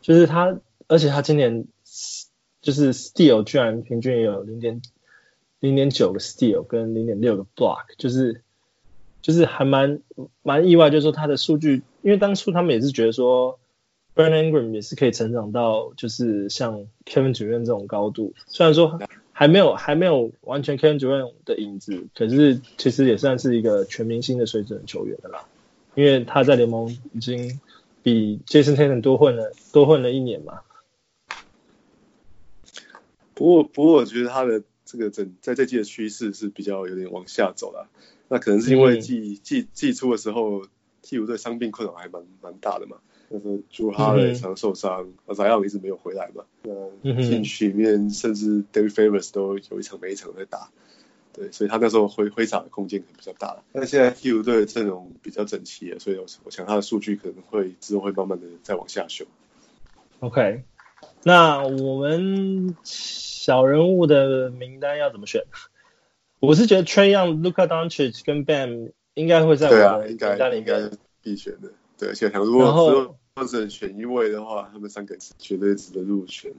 [0.00, 1.66] 就是他，而且他今年
[2.64, 4.82] 就是 steal 居然平均有零点
[5.60, 8.42] 零点九个 steal 跟零点六个 block，就是
[9.22, 10.00] 就是还蛮
[10.42, 13.60] 蛮意外，就是说他的数据，因为当初他们也是觉得说
[14.16, 18.98] Brandon Ingram 也是可以成长到就是像 Kevin Durant 这种高度，虽然说。
[19.36, 25.44] 还没有还没有完全 Kevin Durant 的影子，可是其实也算是一个全明星的水准球员的啦。
[25.96, 27.58] 因为他在联盟已经
[28.04, 30.60] 比 Jason Tatum 多混了多混了一年嘛。
[33.34, 37.88] 不过不过我觉得他的这个整在这季的趋势是比较有点往下走了。
[38.28, 40.66] 那可能是因为季季季初的时候，
[41.02, 42.98] 替补队伤病困扰还蛮蛮大的嘛。
[43.28, 46.44] 那时候朱哈雷常受伤，而莱昂一直没有回来嘛。
[47.02, 50.70] 那禁区里面甚至 David Favors 都有一场没一场在打。
[51.32, 53.64] 对，所以他那时候挥挥洒的空间可能比较大了。
[53.72, 59.24] 但现在替补队的阵容比较整齐了，所以我我想他的数据可能会之后会慢慢的再往下修。
[60.20, 60.62] OK，
[61.24, 65.42] 那我们小人物的名单要怎么选？
[66.38, 71.70] 我是觉得 Trae Young、Luka Doncic 跟 Bam 应该会在我的名单里面，啊，应该必选的。
[71.98, 76.52] 对，而且想如果只有只能选一位的话，他们三个绝对值得入选。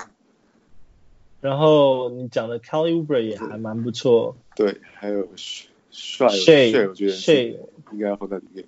[1.42, 5.30] 然后你讲的 Kelly Oubre 也还蛮不错，对，还有
[5.92, 7.36] 帅帅，我觉得帅
[7.92, 8.66] 应该要放在里面。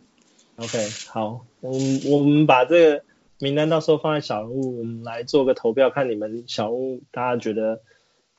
[0.57, 3.03] OK，好，我们我们把这个
[3.39, 7.81] 名单到时候放在小人物，我们来做个投票，看你们小人物大家觉得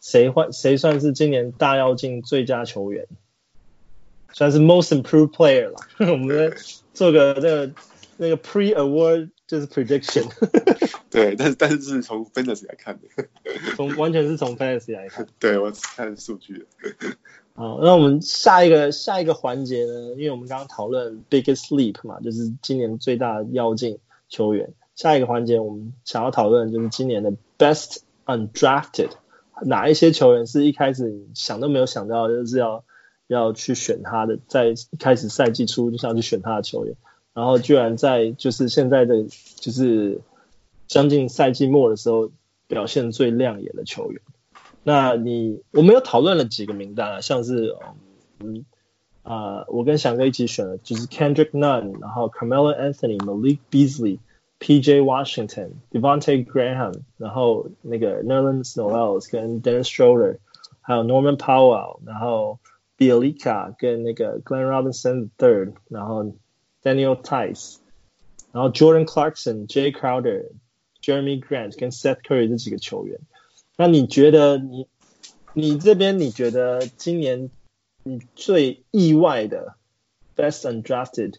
[0.00, 3.06] 谁换谁算是今年大妖精最佳球员，
[4.32, 5.76] 算是 Most Improved Player 了。
[6.12, 6.52] 我们
[6.94, 7.72] 做个这个
[8.16, 10.28] 那个 Pre Award 就是 Prediction。
[11.10, 13.28] 对，但是但是是从 fantasy 来看的，
[13.76, 15.26] 从完全是从 fantasy 来看。
[15.38, 16.66] 对，我看数据。
[17.54, 20.10] 好，那我们下一个下一个环节呢？
[20.16, 24.74] 因为我们刚刚讨论 biggest leap 嘛，就是今年最大的跃进球员。
[24.98, 29.12] 下一个环节我们想要讨论就是今年的 best undrafted，
[29.62, 32.84] 哪一些球员是一开始想都没有想到就是要
[33.28, 36.96] 要去选他的，在一开始赛季初就想去选他的球员，
[37.32, 40.20] 然后居然在就是现在的就是。
[40.90, 42.30] 将近赛季末的时候，
[42.66, 44.22] 表现最亮眼的球员。
[44.82, 47.76] 那你我们有讨论了几个名单啊，像是
[48.40, 48.64] 嗯
[49.22, 54.18] 啊、呃，我跟翔哥一起选的，就是 Kendrick Nunn，然后 Carmelo Anthony、Malik Beasley、
[54.59, 55.01] P.J.
[55.01, 60.37] Washington、Devonte Graham，然后那个 Nerlens Noel 跟 Dennis Schroeder，
[60.81, 62.59] 还有 Norman Powell，然后
[62.97, 66.35] Bjelica 跟那个 Glenn Robinson III，然后
[66.83, 67.77] Daniel Theis，
[68.51, 73.19] 然后 Jordan Clarkson、Jay Crowder。Jeremy Grant 跟 Seth Curry 这几个球员，
[73.75, 74.87] 那你觉得你
[75.51, 77.49] 你这边你觉得今年
[78.03, 79.75] 你最意外的
[80.37, 81.33] Best Undrafted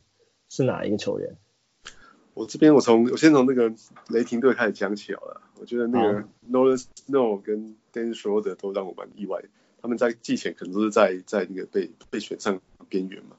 [0.51, 1.39] 是哪一个球员？
[2.34, 3.74] 我这边我从我先从那个
[4.08, 5.42] 雷霆队开始讲起好了。
[5.60, 9.42] 我觉得那个 Nerlens Noel 跟 Dennis Schroeder 都让我蛮意外，
[9.82, 13.36] 他们在季前可能都是在在那个被被选上边缘嘛。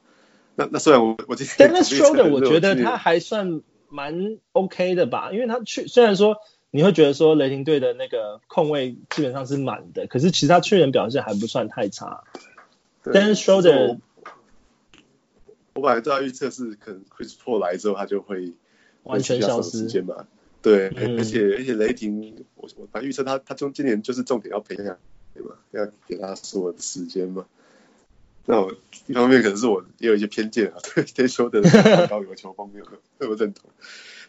[0.56, 3.62] 那那虽然我我今天 Dennis Schroeder 我觉得他还算。
[3.92, 6.36] 蛮 OK 的吧，因为他去虽然说
[6.70, 12.22] 你会觉得说雷霆队的那个控位基本上是满的，可是其实他去年表现还不算太差。
[13.02, 13.98] 但是说的，
[15.74, 18.52] 我本来都要预测是可能 Chris Paul 来之后他就会
[19.04, 20.26] 完全消失时间嘛。
[20.62, 24.98] 对，嗯、而且而且雷霆我我反正预测他他中今年就是重点要培养
[25.34, 25.56] 对吧？
[25.70, 27.46] 要给他所有的时间嘛。
[28.46, 28.74] 那我
[29.06, 31.62] 一方面可能是我也有一些偏见啊，对， 对说的
[32.08, 32.86] 高有球风没有
[33.18, 33.70] 那么认同。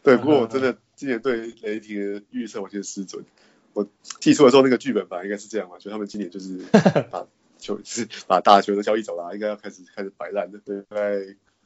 [0.03, 3.25] 对，不过我真的今年对雷霆的预测完全失准。
[3.73, 3.87] 我
[4.19, 6.59] 提出来说那个剧本吧，应该是这样嘛，就他们今年就是
[7.09, 7.25] 把
[7.57, 10.59] 球，就是把大球都交易走了，应该要开始开始摆烂的。
[10.59, 11.17] 对，大概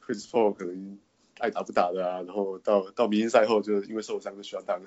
[0.04, 0.98] Chris Paul 可能
[1.38, 4.82] 爱打不打的啊，然后到到明星赛后就因为受伤就需要打了。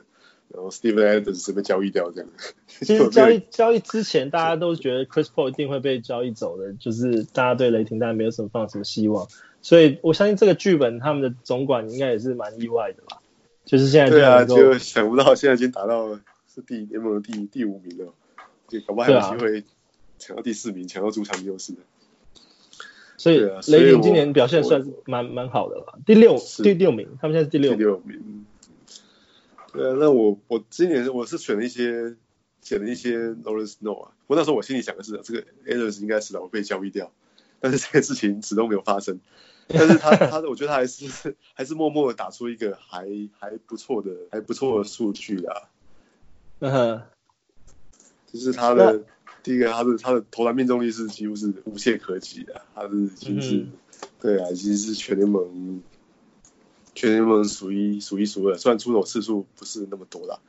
[0.52, 2.30] 然后 Steven Adams 是被交易掉这样。
[2.68, 9.28] 其实 交易交易之前，大家都觉得 Chris Paul 一定会被交易走的，就是大家对雷霆当然没有什么放什么希望。
[9.62, 13.22] 所以我相信这个剧本他们的总管应该也是蛮意外的吧。
[13.66, 16.20] 就是现在对啊，就想不到现在已经打到
[16.52, 18.12] 是第联盟的第第五名了，
[18.68, 19.64] 就搞不好还有机会
[20.18, 21.80] 抢到第四名，抢到主场优势的。
[23.20, 28.46] 所以雷霆今年表现算是蛮蛮好的了，第六第六名，他们现在是第六第六名。
[29.74, 32.16] 对啊，那我我今年我是选了一些
[32.62, 37.12] 选了一些 Nerlens Noel 啊，不过那时候我心里想的是，这个 Adams 应该迟早会被交易掉，
[37.60, 39.20] 但是这个事情始终没有发生。
[39.68, 43.06] 但是他他的我觉得他还是还是默默的打出一个还
[43.38, 45.70] 还不错的还不错的数据啊。
[46.60, 47.02] 嗯哼，
[48.32, 49.04] 就是他的
[49.44, 53.72] 第一个，他的他的投篮命中率是几乎是无懈可击的，他是已经是、嗯、
[54.22, 55.82] 对啊，已经是全联盟。
[56.96, 60.40] 全联盟数一数一数二，虽然出手次数不是那么多啦，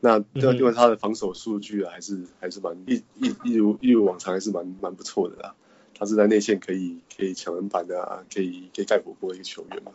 [0.00, 5.54] 那因为他的防守数据啊，还是还是蛮一一一如一如往常，还是蛮蛮不错的啦。
[5.96, 9.92] 他是在内线可以可以抢篮板的啊，可以可以盖火锅的一个球员嘛。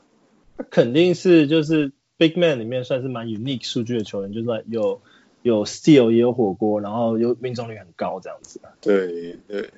[0.55, 5.01] 他肯定是就是 Big Man 里面算是蛮 unique 数据的球员，就是有
[5.47, 8.61] 有 steal 也有火锅，然后又命中率很高这样子。
[8.81, 9.69] 对对，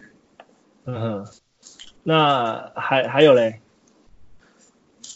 [0.86, 1.28] 嗯哼，
[2.04, 3.62] 那还还有嘞？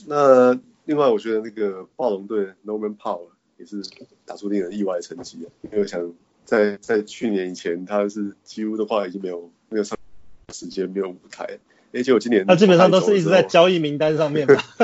[0.07, 0.59] 那。
[0.85, 3.81] 另外，我觉得那个暴龙队 Norman Powell 也是
[4.25, 6.13] 打出令人意外的成绩，因为我想
[6.43, 9.97] 在在去年以前，他是几乎的话已经没有没有上
[10.53, 11.57] 时间，没有舞台。
[11.93, 14.55] 而且我今年他基本上都是一直在交易名单上面吧？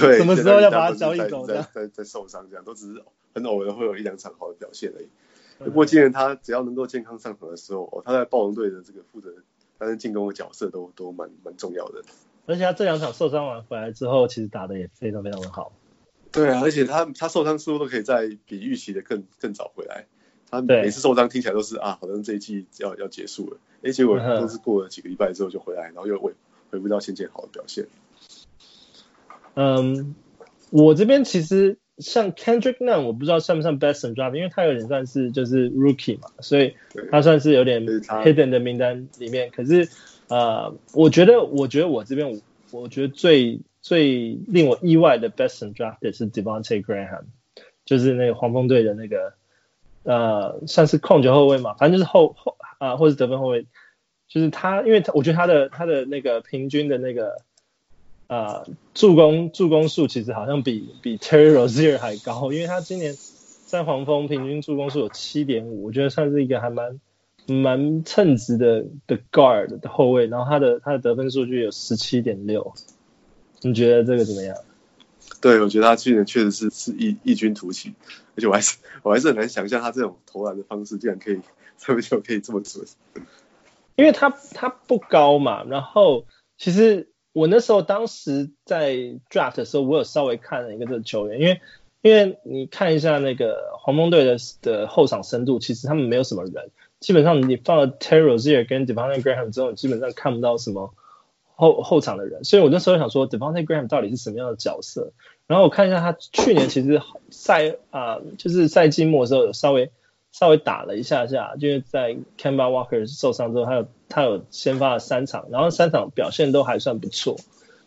[0.00, 3.02] 对，什么时候要把他交易走在在在受伤这样，都只是
[3.34, 5.08] 很偶尔会有一两场好的表现而已。
[5.64, 9.32] 不过今年他只要能够健康上场的时候，哦，他在暴龙队的这个负责
[9.78, 12.02] 担任进攻的角色都都蛮蛮重要的。
[12.46, 15.72] 而且他这两场受伤完回来之后，其实打的也非常非常的好。
[16.30, 20.06] 对啊，而且他他受伤似乎都可以在比预期的更更早回来。
[20.54, 26.32] 他每次受伤听起来都是啊，好像这一季要要结束了，哎，结果都是过了几个礼拜之后就回来，然后又回
[26.70, 27.86] 回不到先前好的表现。
[29.54, 30.14] 嗯，
[30.70, 36.74] 我这边其实像 Kendrick Nunn，我不知道算不算 Best Draft，因为他有点算是就是 Rookie 嘛，所以
[37.10, 39.50] 他算是有点 Hidden 的名单里面。
[39.50, 39.88] 可是
[40.28, 42.40] 呃，我觉得我觉得我这边
[42.70, 47.24] 我觉得最最令我意外的 Best Draft 是 Devonte Graham，
[47.84, 49.34] 就是那个黄蜂队的那个。
[50.04, 53.66] 呃，算是控球后卫嘛，反正就是后后啊、或者得分后卫，
[54.28, 57.38] 就是他，因为他我觉得他的他的那个平均的那个
[58.26, 63.14] 呃助攻助攻数其实好像比比 Terry Rozier 还高，因为他今年
[63.66, 67.00] 在黄蜂平均助攻数有七点五，我觉得算是一个还蛮
[67.46, 72.74] 蛮称职的的 guard 的后卫，然后他的他的得分数据有十七点六，
[73.62, 74.56] 你觉得这个怎么样？
[75.44, 77.92] 对，我觉得他去年确实是是异异军突起，
[78.34, 81.38] 而且我还是我还是很难想象他这种投篮的方式竟然可以
[81.76, 82.86] 这么久可以这么准。
[83.96, 86.24] 因为他他不高嘛，然后
[86.56, 88.94] 其实我那时候当时在
[89.28, 91.60] draft 的时候，我有稍微看了一个这个球员，因为
[92.00, 100.94] 因为你看一下那个黄蜂队的的后场深度，其实他们没有什么人，基本上你放了 Terry Rozier 跟 Devonte Graham 之后，你基本上看不到什么
[101.54, 105.12] 后后场的人，所以我那时候想说 Devonte Graham 到底是什么样的角色？
[105.46, 109.90] 然后我看一下他去年其实赛啊、呃，就是赛季末的时候有稍微
[110.32, 117.38] 稍微打了一下下，就是在 Kemba Walker 受伤之后，他有他有先发了三场，然后三场表现都还算不错，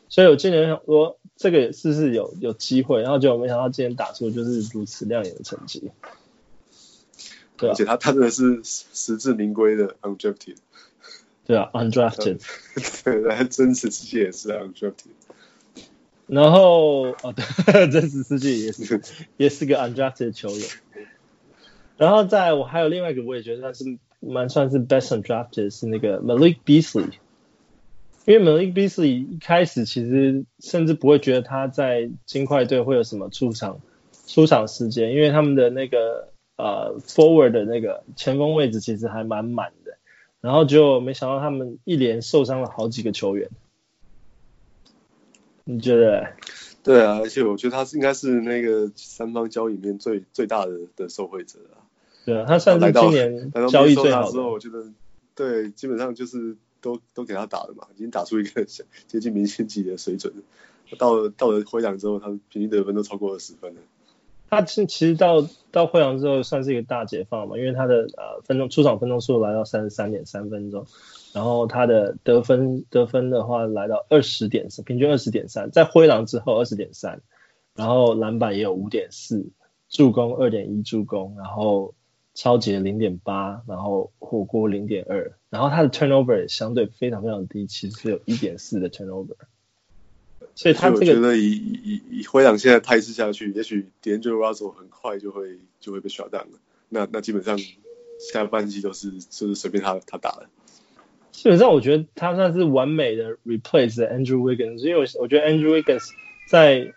[0.08, 5.91] 所以我今年想说这个也是是有有机会，然后结果没想到今年打出就是如此亮眼的成绩，
[7.58, 10.58] 对、啊、而且他他真的是实至名归的 undrafted，
[11.46, 12.39] 对啊 undrafted，
[13.04, 15.16] 对，在真实世界也是 undrafted。
[16.28, 19.02] 然后哦，对， 真实世界也是
[19.38, 20.68] 也是个 undrafted 球员。
[21.98, 27.12] 然后在我还有另外一个，我也觉得他是蛮算是 best undrafted 是那个 Malik Beasley。
[28.26, 33.80] 因为 Malik Beasley 一开始其实甚至不会觉得他在金块队会有什么出场
[34.28, 39.98] 出场时间，因为他们的那个呃 forward 的那个前锋位置其实还蛮满的。
[40.42, 43.50] 然后就没想到他们一连受伤了好几个球员。
[45.67, 46.25] 你觉得？
[46.82, 51.84] 对啊，而且我觉得他是应该是那个三方交易里面最最大的的受惠者啊。
[52.25, 54.32] 对啊，他算是今年交易最好的。
[54.32, 54.86] 之后我觉得，
[55.36, 58.63] 对，基本上就是都都给他打了嘛，已经打出一个
[59.08, 60.34] 接近明星级的水准。
[60.97, 63.82] 到了到了灰狼之后，他平均得分都超过二十分了。
[64.49, 70.88] 他其其实到到灰狼之后算是一个大解放嘛，因为他的呃分钟出场分钟数来到三十三点三分钟。
[71.38, 77.21] 然后他的得分得分的话来到二十点三，平均二十点三，在灰狼之后二十点三，
[77.76, 79.45] 然后篮板也有五点四，
[79.88, 81.93] 助攻二点一助攻，然后
[82.34, 89.36] 超级零点八，然后火锅零点二，然后他的 turnover 也相对非常非常低，其实是有一点四的 turnover。
[90.56, 96.58] 所以他这个我觉得以以以灰狼现在态势下去，也许 D'Angelo Russell 很快就会就会被 shut down 了，
[96.89, 97.60] 那那基本上
[98.19, 100.50] 下半季都是就是随便他他打了。
[101.38, 106.10] 基本上我觉得他算是完美的 replace Andrew Wiggins，因为我我觉得 Andrew Wiggins
[106.50, 106.95] 在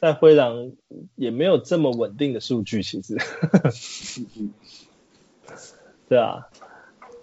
[0.00, 0.72] 在灰狼
[1.14, 3.16] 也没有这么稳定的数据，其实，
[6.08, 6.48] 对啊，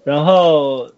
[0.06, 0.92] 然后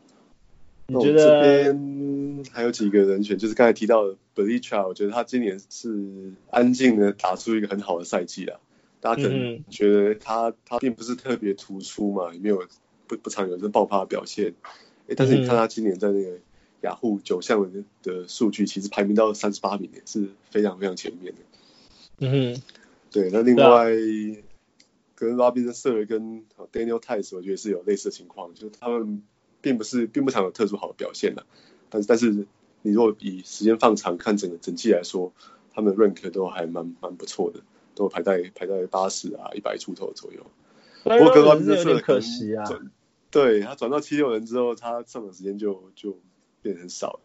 [0.86, 8.60] 你觉得这边还有几个人选，就是刚才提到的 Bjelica，我觉得他今年是安静的打出一个很好的赛季啊，
[9.00, 12.64] 大家可能觉得他他并不是特别突出嘛，也没有
[13.08, 14.54] 不不常有这爆发的表现。
[15.10, 16.38] 哎，但是你看他今年在那个
[16.82, 21.42] 雅虎九项的的数据，其实排名到三十八名，也是非常非常前面的。
[22.20, 22.62] 嗯哼，
[23.12, 23.30] 对。
[23.32, 23.86] 那另外，
[25.16, 29.24] 跟 Robinson 跟 Daniel Theis，我觉得是有类似的情况，就是他们
[29.62, 31.46] 并不是并不常有特殊好的表现的。
[31.90, 32.46] 但是但是，
[32.82, 35.34] 你如果以时间放长看整个整季来说，
[35.74, 37.62] 他们的 rank 都还蛮蛮不错的，
[37.96, 40.46] 都排在排在八十啊一百出头左右。
[41.04, 42.66] 不过跟 Robinson 有点可惜啊。
[43.30, 46.20] 对，他转到七六人之后，他上场时间就就
[46.62, 47.20] 变得很少了，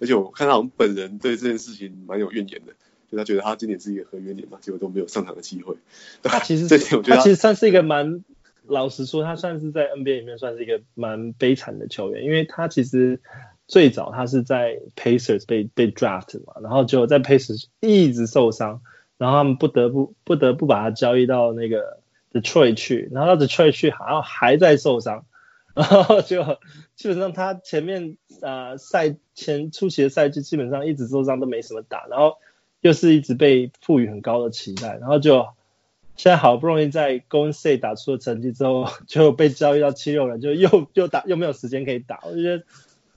[0.00, 2.72] 而且我看他好像本人对这件事情蛮有怨言的，
[3.10, 5.76] 就他觉得他今年是一个合约年嘛，结果都没有上场的机会。
[6.22, 8.24] 他其实 这点我觉得他，他其实算是一个蛮
[8.66, 13.20] 老实说，他算是在 NBA 里面算是一个蛮悲惨的球员，因为他其实
[13.68, 18.82] 最早他是在 Pacers 被被 draft 嘛，然后就在 Pacers 一直受伤，
[19.18, 22.00] 然后他们不得不不得不把他交易到那个
[22.32, 25.24] Detroit 去，然后到 Detroit 去好像还在受伤，
[25.74, 26.42] 然后就
[26.94, 32.38] 基本上他前面啊赛前初期的赛季基本上一直受伤都没什么打，然后
[32.80, 35.46] 又是一直被赋予很高的期待，然后就。
[36.16, 42.20] 现在好不容易在 Golden State 打出了成绩之后，就被交易到七六人，就又又打又没有时间可以打。
[42.22, 42.64] 我觉得，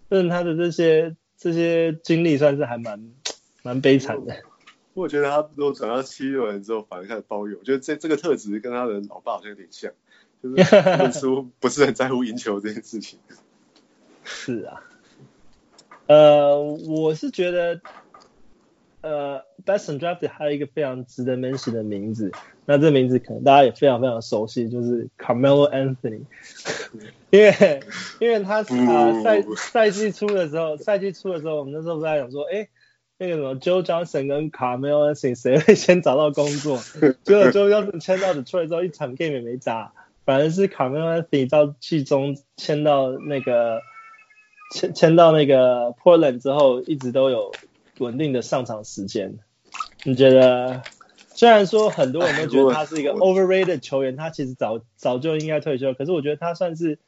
[0.09, 3.11] 嗯，他的这些这些经历算是还蛮
[3.61, 4.35] 蛮悲惨的。
[4.95, 7.55] 我觉得他如果转到七六人之后，反而开始包怨。
[7.59, 9.91] 我觉得这这个特质跟他的老爸好像有点像，
[10.55, 13.19] 就是认输不是很在乎赢球这件事情。
[14.23, 14.81] 是啊，
[16.07, 17.81] 呃，我是觉得。
[19.01, 22.31] 呃，Best Undrafted 还有一个非常值得 mention 的名字，
[22.65, 26.23] 那这名字可能大家也非常非常熟悉，就是 Carmelo Anthony，
[27.29, 27.81] 因为
[28.19, 32.67] 因为他啊赛赛季初的时候，赛季初的时候，我们那时候不在想说，哎，
[33.19, 36.79] 那个什么 Joe Johnson 跟 Carmelo Anthony 谁会先找到工作？
[37.23, 39.93] 结果 Joe Johnson 签到 Detroit 之后，一场 game 也没打，
[40.27, 43.81] 反而是 Carmelo Anthony 到季中签到那个
[44.71, 47.51] 签签到那个 Portland 之后，一直都有。
[47.99, 49.39] 稳定的上场时间，
[50.03, 50.83] 你觉得？
[51.33, 56.99] 虽然说很多人都觉得他是一个 overrated 球员，他其实早早就应该退休，可是我觉得他算是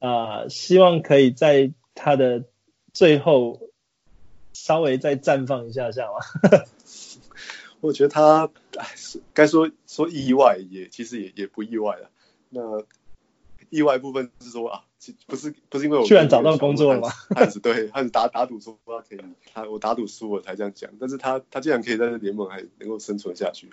[0.00, 2.44] 啊、呃，希望可以在他的
[2.92, 3.70] 最后
[4.52, 6.60] 稍微再绽放一下下嘛。
[7.80, 8.86] 我觉得他，哎，
[9.32, 12.10] 该说说意外也其实也也不意外了。
[12.50, 12.84] 那
[13.70, 14.84] 意外部分是说啊。
[15.28, 17.08] 不是不是因为我居然找到工作了吗？
[17.34, 19.18] 汉子对汉子打打赌说他可以，
[19.54, 20.90] 他我打赌输了才这样讲。
[20.98, 23.70] 但是他他竟然可以在这联盟还能够生存下去，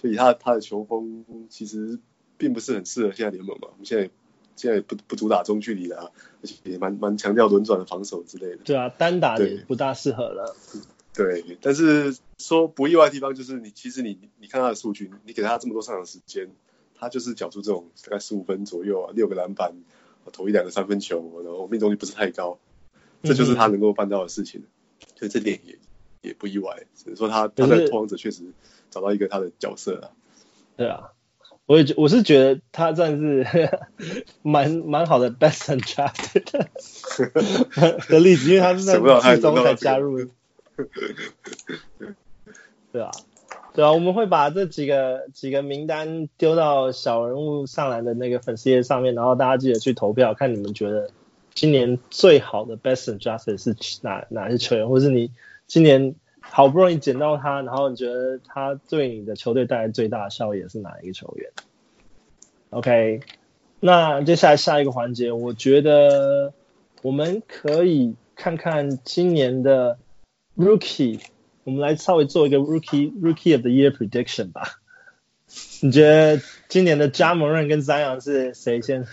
[0.00, 1.98] 就以他他的球风，其实
[2.36, 3.68] 并不是很适合现在联盟嘛。
[3.72, 4.08] 我们现在
[4.54, 6.10] 现在也不不主打中距离的啊，
[6.42, 8.58] 而且也蛮蛮强调轮转的防守之类的。
[8.58, 10.54] 对啊，单打也不大适合了。
[11.12, 16.48] 对，但是说不意外的地方就是你其实你你看他的数据，你给他这么多上场时间，
[16.98, 19.72] 他就是缴出这种大概十五分左右啊，六个篮板。
[20.30, 22.58] 投一两个三分球，然后命中率不是太高，
[23.22, 24.62] 这就是他能够办到的事情，
[25.16, 25.78] 所以这点也
[26.20, 26.84] 也不意外。
[26.94, 28.42] 只是说他他在拓荒者确实
[28.90, 30.12] 找到一个他的角色了。
[30.76, 31.12] 对啊，
[31.64, 33.70] 我也觉我是觉得他算是
[34.44, 36.68] 蛮蛮好的 best undrafted
[38.10, 40.28] 的例子，因为他是在季中才加入。
[42.92, 43.10] 对啊。
[43.78, 51.10] 对啊，我们会把这几个几个名单丢到小人物上来的那个粉丝页上面，然后大家记得去投票，看你们觉得
[51.54, 55.30] 今年最好的 Best and Justice 是哪哪些球员，或是你
[55.68, 61.48] 今年好不容易捡到他，然后你觉得他对你的球队带来最大的效益是哪一个球员
[62.70, 63.20] ？OK，
[63.78, 66.52] 那接下来下一个环节，我觉得
[67.02, 69.98] 我们可以看看今年的
[70.56, 71.20] Rookie。
[71.68, 74.80] 我们来稍微做一个 rookie rookie of the year prediction 吧。
[75.82, 79.06] 你觉得今年的 Ja Morant 跟 Zion 是谁先？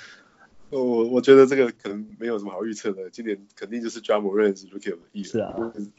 [0.69, 3.09] 我我觉得这个可能没有什么好预测的。
[3.09, 5.29] 今年肯定就是 Ja Morant 是 rookie of the year。
[5.29, 5.53] 是啊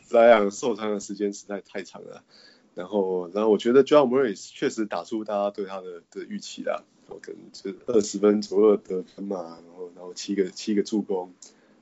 [0.08, 2.22] ，Zion 受伤的时间实在太长了。
[2.74, 6.84] 然后，然后我觉得 Ja Morant 确实打出大家对他的的预期啦。
[7.08, 11.34] 我可能是二十分左右得分嘛，然后然后七个七个助攻。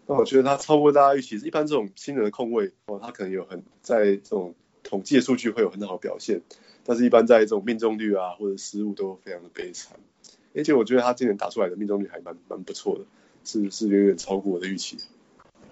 [0.09, 1.37] 那我觉得他超过大家预期。
[1.37, 4.57] 一般这种新人的控卫哦，他可能有很在这种。
[4.85, 6.43] 统计的数据会有很好表现，
[6.85, 9.97] 但是一般在这种命中率啊或者失误都非常的悲惨，
[10.55, 13.05] 而且我觉得他今年打出来的命中率还蛮蛮不错的，
[13.45, 14.99] 是是远远超过我的预期。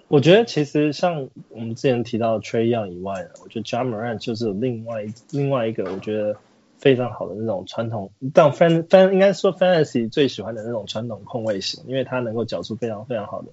[0.08, 6.36] 我觉得其实像我们之前提到的 Trae Young 以外呢，我觉得 j a m a r a n 就是另外另外一个我觉得
[6.76, 13.48] 非常好的那种传统，但 fan fan 应该说 Fantasy 最喜欢的那种传统控卫型，因为他能够缴出非常非常好的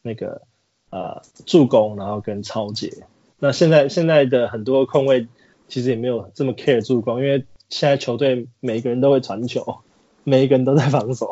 [0.00, 0.42] 那个
[0.90, 2.90] 呃助攻，然后跟抄截。
[3.38, 5.28] 那现在现在的很多控卫
[5.68, 9.78] 其实也没有这么 care 助攻，因为现在球队每一个人都会传球，
[10.24, 11.30] 每一个人都在防守，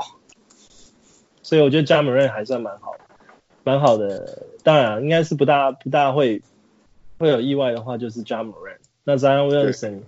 [1.43, 2.93] 所以我觉得 Ja Morant 还算蛮好，
[3.65, 4.47] 蛮好的。
[4.63, 6.43] 当然应该是不大不大会
[7.19, 8.79] 会有意外的话，就是 Ja Morant。
[9.05, 10.01] 那 Zion Williamson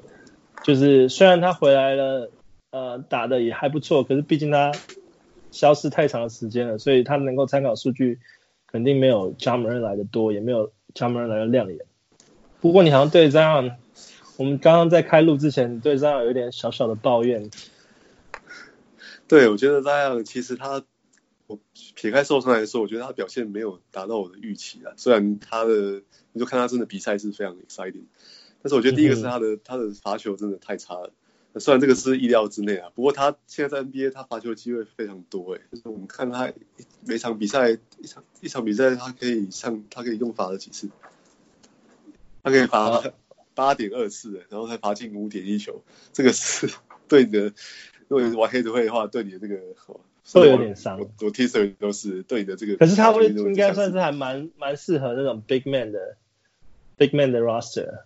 [0.64, 2.30] 就是虽然他回来了，
[2.70, 4.72] 呃，打的也还不错，可是毕竟他
[5.50, 8.18] 消失太长的时间了，所以他能够参考数据
[8.66, 11.78] 肯定没有 Ja Morant 来的多，也没有 Ja Morant 来的亮眼。
[12.60, 13.76] 不过你好像对 Zion，
[14.36, 17.50] 我们刚刚在开录之前对 Zion 有点小小的抱怨。
[19.28, 20.82] 对，我觉得 Zion 其实他，
[21.46, 21.58] 我
[21.94, 24.92] 撇开受伤来说，我觉得他表现没有达到我的预期啊。
[24.96, 26.02] 虽然他的，
[26.32, 28.04] 你就看他真的比赛是非常 exciting，
[28.62, 31.12] 但是我觉得第一个是他的、嗯、他的罚球真的太差了。
[31.56, 36.52] 虽然这个是意料之内啊，不过他现在在 NBA 他罚球的机会非常多诶，就是我们看他
[37.04, 40.88] 每场比赛一场一场比赛他可以上他可以用罚了几次，
[42.42, 43.02] 他可以罚
[43.54, 45.82] 八点二次，然后才罚进五点一球，
[46.12, 46.70] 这个是
[47.08, 47.52] 对你的，
[48.08, 49.60] 如果玩黑子会的话，对你的这个
[50.32, 51.00] 会有点伤。
[51.00, 56.16] 我我 T-shirt 都是对你的这个，可是他会应该算是还蛮蛮适合那种 big man 的
[56.96, 58.04] big man 的 roster，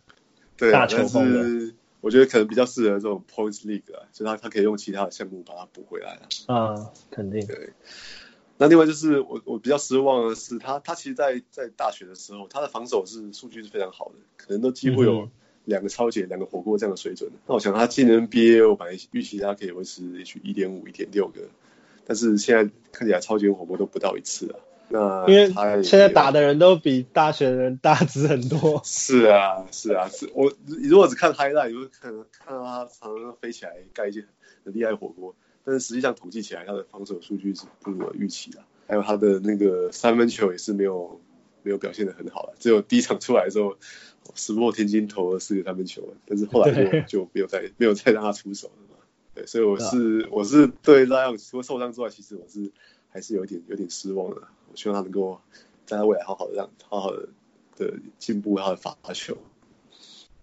[0.56, 1.74] 对大球风的。
[2.00, 6.52] 我觉得可能比较适合这种 points league 啊，就他他可以用其他的项目把它补回来啊。
[6.52, 7.46] 啊，肯定。
[7.46, 7.70] 对。
[8.62, 15.28] 那另外就是我我比较失望的是他他其实在在大学的时候，他的防守是数据是非常好的，可能都几乎有
[15.64, 17.28] 两个抄截两个火锅这样的水准。
[17.32, 21.40] 嗯、那我想他进 NBA，我本来预期他可以维持也许一点五一点六个，
[22.06, 24.60] 但是现在看起来超级火锅都不到一次啊。
[24.90, 25.48] 那因为
[25.82, 28.80] 现在打的人都比大学的人大只很多。
[28.86, 34.24] 是啊，是啊，是我如果只看 highlight，你会看看到他常常飞起来盖一些
[34.64, 35.34] 很厉害的火锅，
[35.64, 38.64] 但是实际上统计起来，他的防守数据是不如我预期的。
[38.88, 41.20] 还有他的那个三分球也是没有
[41.62, 43.76] 没有表现的很好了，只有第一场出来的时候，
[44.34, 48.96] 石破天惊投了四个三分球，但是后来就 就没有再没有再让他出手了嘛。
[49.34, 52.70] 对，所以我是我是对 Zion 除了受伤之外，其实我是
[53.08, 54.42] 还是有点有点失望的。
[54.70, 55.40] 我希望他能够
[55.86, 57.28] 在他未来好好的让好好的
[57.76, 59.38] 的进步他的罚球。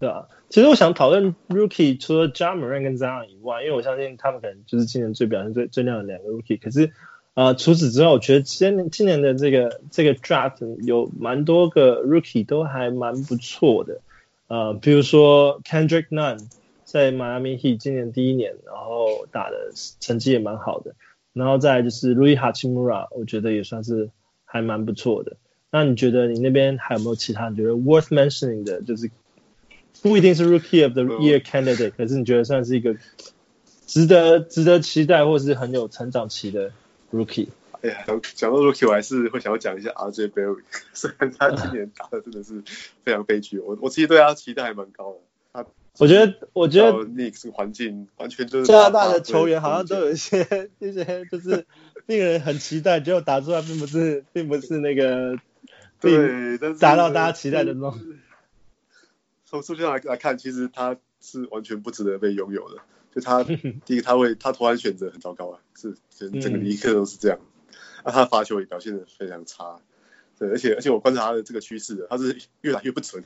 [0.00, 6.58] 对啊，其实我想讨论 Rookie 除了 Ja Morant 跟 Zion 以外，因为我相信他们可能就是今年最表现最最亮的两个 Rookie。
[6.58, 6.90] 可是
[7.34, 14.00] 呃，除此之外，我觉得今年今年的这个这个 Draft 有蛮多个 Rookie 都还蛮不错的。
[14.48, 16.48] 呃，比如说 Kendrick Nunn
[16.84, 19.70] 在 Miami Heat 今年第一年，然后打的
[20.00, 20.94] 成绩也蛮好的。
[21.34, 24.10] 然后再就是 Rui Hachimura，我觉得也算是
[24.46, 25.36] 还蛮不错的。
[25.70, 28.82] 那你觉得你那边还有没有其他你觉得 worth mentioning 的？
[28.82, 29.10] 就是
[30.02, 32.96] 不一定是 Rookie of the Year candidate，可是你觉得算是一个
[33.86, 36.72] 值得值得期待或是很有成长期的
[37.12, 37.48] Rookie？
[37.82, 40.60] 哎呀，讲讲到 Rookie，我还是会想要讲一下 RJ Barrett，
[40.92, 42.62] 虽然他今年打的真的是
[43.04, 45.18] 非常悲剧，我我其实对他期待还蛮高的。
[45.52, 45.66] 他
[45.98, 50.38] 我觉得，我觉得那个环境完全就是加拿大的球员好像都有一些
[50.78, 51.66] 一些就是
[52.06, 55.36] 令人很期待，结果打出来并不是并不是那个
[56.00, 57.98] 对达到大家期待的那种。
[59.50, 62.80] 从数据上来来看，其实他是完全不值得被拥有的。
[63.12, 63.42] 就他
[63.84, 67.40] 第一个，他会他投篮选择很糟糕啊，是整个尼克都是这样。
[68.04, 69.80] 那他罚球也表现的非常差。
[70.38, 73.24] 对，而且而且我观察他的这个趋势的，他是越来越不准。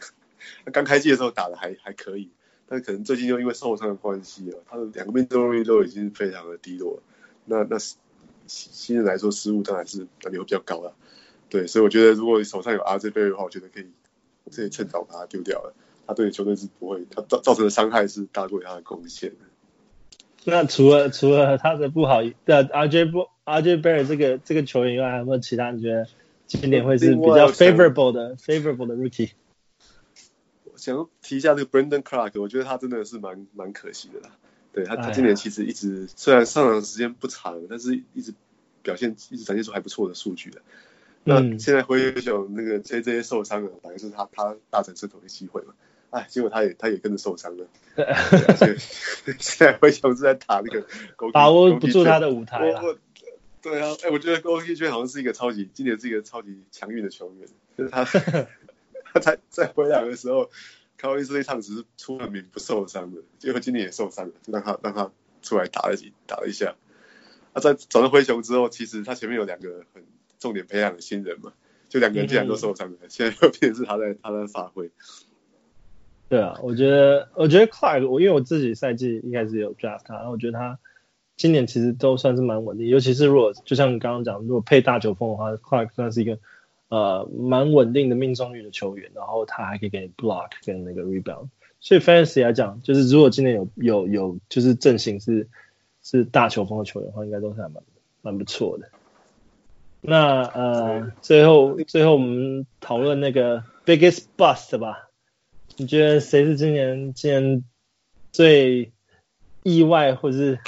[0.65, 2.31] 他刚开季的时候打的还还可以。
[2.67, 7.03] 但可能最近又因为受伤的关系啊，他的两个命中率都已经非常的低落。
[7.45, 7.77] 那那
[8.47, 10.97] 新人来说失误当然是难度比较高了。
[11.51, 13.91] 对，所以我觉得如果你手上有 RJ Barrett 的话，我觉得可以
[14.51, 15.75] 可以趁早把它丢掉了。
[16.07, 19.37] 他对球队是不会，他造造成的伤害是大过于他的贡献的。
[20.45, 26.07] 那除了除了他的不好的 RJ 不 RJ Barrett 这个这个球员以外，还有没有其他你觉得
[26.47, 29.31] 今年会是比较 favorable 的 favorable 的 rookie？
[30.77, 34.37] 想要提一下这个 Brandon Clarke，我觉得他真的是蛮蛮可惜的啦。
[34.73, 38.35] 对他，他今年其实一直虽然上场时间不长，但是一直
[38.83, 40.61] 表现一直展现出还不错的数据的。
[41.23, 45.73] 那现在灰熊那个 JJ 受伤了，反正是他他大展身手的机会嘛。
[46.15, 47.67] 哎，结果他也他也跟着受伤了。
[47.97, 48.77] 对，
[49.39, 50.87] 现在灰熊是在打那个
[51.33, 52.99] 把握不住他的舞台 了。
[53.61, 58.05] 对啊，哎，我觉得 Goldie 好像是一个超级今年是一个超级强运的球员，就是他。
[59.13, 60.51] 他在在回来的时候，
[60.97, 66.75] 卡威斯那场只是出了名不受伤的，结果今年也受伤了，就让他让他出来打了几打了一下。
[67.55, 70.03] 他在找到灰熊之后，其实他前面有两个很
[70.41, 71.53] 重点培养的新人嘛，
[71.89, 74.91] 就两个人竟然都受伤了，嗯、现在又变成是他在他在发挥。
[76.29, 80.79] 对啊，我觉得我觉得 Clark，我因为我自己赛季一开始有 draft 他，然后我觉得他
[81.37, 86.39] 今年其实都算是蛮稳定，尤其是如果就像你刚刚讲，如果配大球风的话，Clark 算是一个。
[86.91, 91.49] 呃，蛮稳定的命中率的球员，然后他还可以给你 block 跟那个 rebound，
[91.81, 95.49] 所以 fantasy 来讲，就是如果今年有有有就是阵型是
[96.03, 97.83] 是大球风的球员的话，应该都是还蛮
[98.23, 98.89] 蛮不错的。
[100.03, 105.09] 那呃，最后最后我们讨论那个 biggest bust 吧，
[105.77, 107.65] 你觉得谁是今年今年
[108.33, 108.93] 最
[109.63, 110.59] 意外，或者是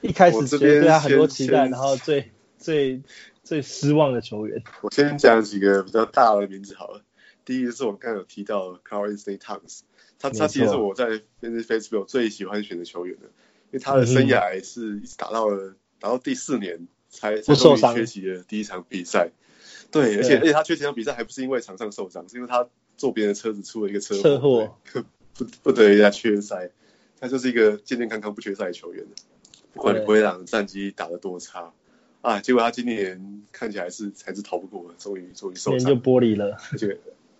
[0.00, 3.02] 一开始觉得对他很多期待，然后最最。
[3.44, 7.02] 最失望的球员，我先讲几个比较大的名字好了。
[7.46, 9.80] 第一个是我刚刚有提到的 Karl-Anthony Towns，
[10.18, 13.28] 他他其实是我在 Facebook 最喜欢选的球员的，
[13.70, 19.30] 因为他的生涯是一直打到了打到第四年才才终于缺席的第一场比赛。
[19.90, 22.68] 对，而且而且他缺席场比赛还不是因为场上受伤，是因为他
[22.98, 24.76] 坐别人的车子出了一个车祸，车祸
[25.38, 26.70] 不不得人家缺赛。
[27.20, 29.04] 他就是一个健健康康不缺赛的球员，
[29.72, 31.72] 不管灰狼战绩打得多差
[32.20, 36.96] 啊，结果他今年看起来是还是逃不过，终于终于受伤就玻璃了，而且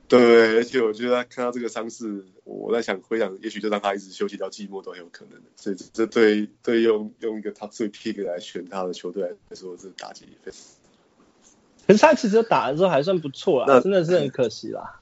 [0.09, 10.61] 对，而且我觉得他看到这个伤势，我在想灰狼也许就让他一直休息到季末都很有可能，所以这对对用用一个 top three pick 来选他的球队来说是打击非常。
[11.87, 15.01] 可是他其实打的时候还算不错啦，真的是很可惜啦。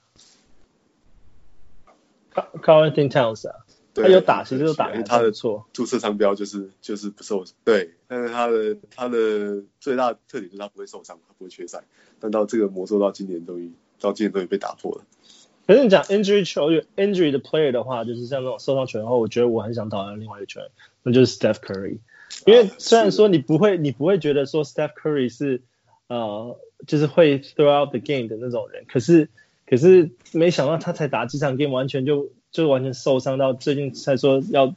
[2.63, 3.55] Karl-Anthony Towns 啊，
[3.95, 11.85] 他有打，其实有打，因为他的错，注册商标就是就是不受对，但是他的他的最大的特点就是他不会受伤，他不会缺赛。
[12.21, 15.03] 但到这个魔咒到今年终于到今年终于被打破了。
[15.67, 20.71] 可是你讲 injury 球员 injury 的 player 的话，就是像那种受伤球员后，我觉得我很想讨论另外一个球员，
[21.03, 21.99] 那就是 Steph Curry。
[22.45, 25.63] 因为虽然说你不会你不会觉得说 Steph Curry 是
[26.09, 26.59] 呃。
[26.87, 29.31] 就是会 throughout the game 的那种人，可是
[29.67, 34.75] 可是没想到他才打几场 game，完全就就完全受伤到最近才说要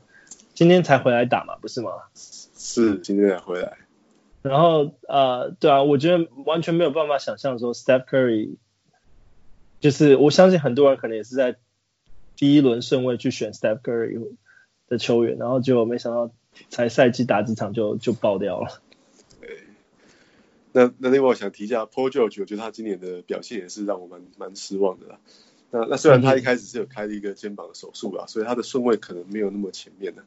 [0.53, 1.91] 今天才回来打嘛，不是吗？
[2.15, 3.77] 是今天才回来。
[4.41, 8.55] 然后呃，对啊，我觉得完全没有办法想象说 Steph Curry，
[9.79, 11.57] 就是我相信很多人可能也是在
[12.35, 14.35] 第一轮顺位去选 Steph Curry
[14.87, 16.31] 的球员，然后结果没想到
[16.69, 18.81] 才赛季打几场就就爆掉了。
[20.71, 25.19] 那那另外我想提一下 Paul George，我觉得他今年的表现也是让我蛮蛮失望的啦。
[25.71, 30.23] 那那虽然他一开始是有开了一个肩膀的手术啦，所以他的顺位可能没有那么前面的，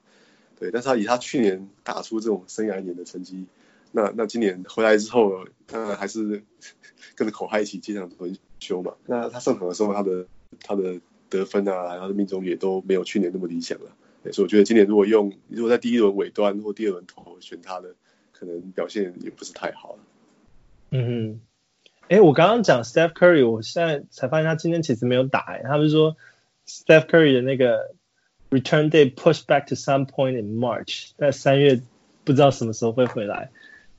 [0.59, 0.71] 对。
[0.71, 3.47] 但是他以他去年打出这种生涯年的成绩，
[3.91, 6.43] 那那今年回来之后，当然还是
[7.15, 8.95] 跟着口嗨一起经常轮休嘛。
[9.07, 10.27] 那他上场的时候，他的
[10.63, 13.97] 他的得分啊，然后的命中也都没有去年那么理想了。
[14.33, 17.95] 所以我觉得今年如果用如果在第一轮尾端或第二轮头选他的，
[18.33, 19.99] 可能表现也不是太好了。
[20.95, 21.41] 嗯哼，
[22.09, 25.41] 哎，我刚刚讲 Steph Curry，我现在才发现他今天其实没有打。
[25.41, 26.19] 哎，他们说
[26.69, 27.95] Steph Curry 的那个
[28.51, 31.81] return date pushed back to some point in March，在三月
[32.25, 33.51] 不知道什么时候会回来，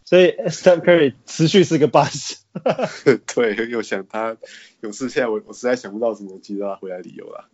[0.06, 2.42] 所以 Steph Curry 持续是个 bust。
[3.34, 4.38] 对，又想他
[4.82, 7.50] 勇士现在我我实在想不到什么激励他回来理由了。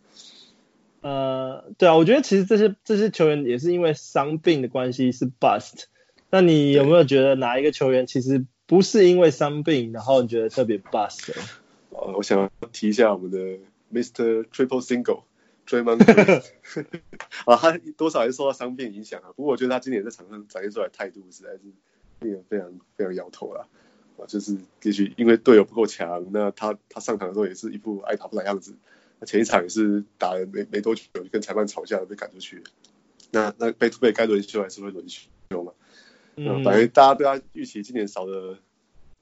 [1.00, 5.86] 呃，对啊，我觉得其实这些这些球员也是因为伤病的关系是 bust。
[6.30, 8.46] 那你有没有觉得哪一个球员其实？
[8.70, 11.34] 不是因为伤病，然后你觉得特别 bust。
[11.90, 13.40] 哦，我想提一下我们的
[13.92, 14.46] Mr.
[14.46, 15.24] Triple Single
[15.66, 16.44] Draymond Green
[17.50, 19.34] 啊，他多少也是受到伤病影响啊。
[19.36, 21.62] 不过我觉得他今年在场上展现出来态度实在是
[22.20, 23.68] 令人非常非常摇头了
[24.20, 24.28] 啊。
[24.28, 28.76] 就是也许因为队友不够强，那他他上场的时候也是一副爱打不打样子。
[29.20, 32.64] 那前一场也是打了没没多久就跟裁判吵架被赶出去。
[33.32, 35.39] 那那被被该轮休还是会轮休嘛？
[36.36, 38.58] 嗯，反正大家对他预期今年少了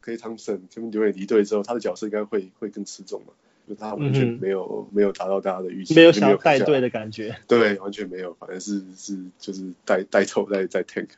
[0.03, 3.33] Klay Thompson，他们有点离队之后，他的角色应该会会更吃重嘛，
[3.67, 11.09] 就他完全没有、嗯、没有达到大家的预期，没有想要带队的感觉，对，完全没有，反正是是就是带带头在在 tank。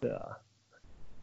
[0.00, 0.38] 对啊，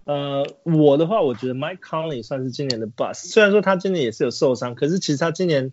[0.06, 5.72] 呃，我的话，我觉得 Mike Conley 算是今年的 bust，虽然说他今年也是有受伤，可是其实他今年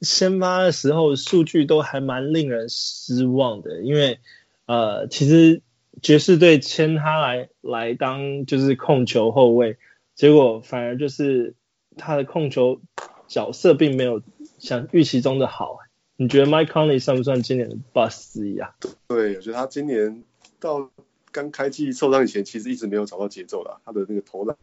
[0.00, 4.18] 先发的时候数据都还蛮令人失望的，因为
[4.66, 5.62] 呃，其实。
[6.02, 9.78] 爵士队签他来来当就是控球后卫，
[10.14, 11.54] 结果反而就是
[11.96, 12.80] 他的控球
[13.26, 14.22] 角色并没有
[14.58, 15.78] 像预期中的好。
[16.18, 18.74] 你觉得 Mike Conley 算不算今年的 bus 之一啊？
[19.08, 20.22] 对，我觉得他今年
[20.58, 20.90] 到
[21.30, 23.80] 刚开季受伤以前，其实一直没有找到节奏啦。
[23.84, 24.56] 他的那个投篮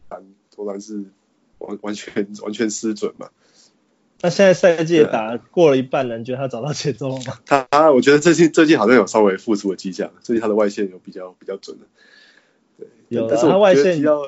[0.50, 1.04] 投篮是
[1.58, 3.30] 完完全完全失准嘛。
[4.24, 7.38] 那现在赛季也打过了一半了，你觉得他找到节奏了吗？
[7.44, 11.84] 他，我觉得最近最近好像有稍微复出的迹象，最近他的外线有比较比较准的。
[12.78, 13.28] 对，有。
[13.28, 14.22] 但是他外线提到，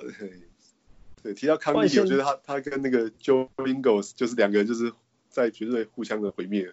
[1.23, 4.93] 对，提到康利，我觉得他他跟那个 Joe Ingles 就是两个人就是
[5.31, 6.71] 在绝对互相的毁灭。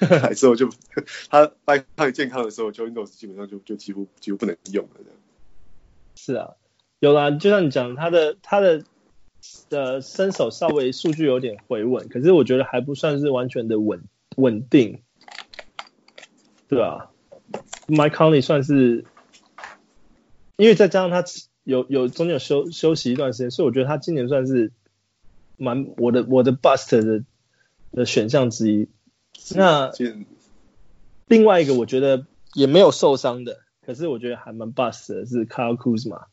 [0.00, 0.68] 来之后就
[1.30, 5.12] 他在他健康的时候，Joe Ingles 基本上就就几乎几乎不能用了这样。
[6.16, 6.54] 是啊，
[6.98, 8.82] 有啦，就像你讲他的他的。
[9.68, 14.04] 的身手稍微数据有点回稳，可是我觉得还不算是完全的稳
[14.36, 15.02] 稳定，
[16.68, 17.10] 对啊
[17.88, 19.04] ，Mike Conley 算是，
[20.56, 21.24] 因为再加上他
[21.64, 24.72] 有有中间有休休息一段时间，所以我觉得他今年算是
[25.56, 27.24] 蛮我的我的 bust 的
[27.92, 28.88] 的选项之一。
[29.54, 29.90] 那
[31.26, 36.26] 另外一个我觉得也没有受伤的，可是我觉得还蛮 bust 的是 Kyle Kuzma。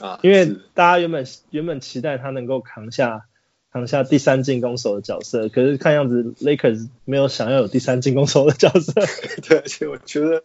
[0.00, 3.26] 啊，因为大家原本原本期待他能够扛下
[3.72, 8.92] 扛下第三进攻手的角色，可是看样子 Lakers 没有想要有第三进攻手的角色。
[9.46, 10.42] 对，而且我觉得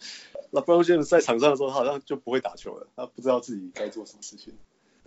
[0.52, 4.54] LeBron James 在场上的时候，他好像就不会打球了，他不知道自己该做什么事情。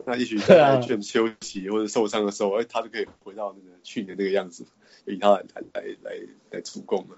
[0.05, 4.65] 那也许在 James 休息或者受伤的时候，哎、啊，他就可以回到那个去年那个样子，
[5.05, 6.17] 以他来来来来
[6.51, 7.17] 来主攻了。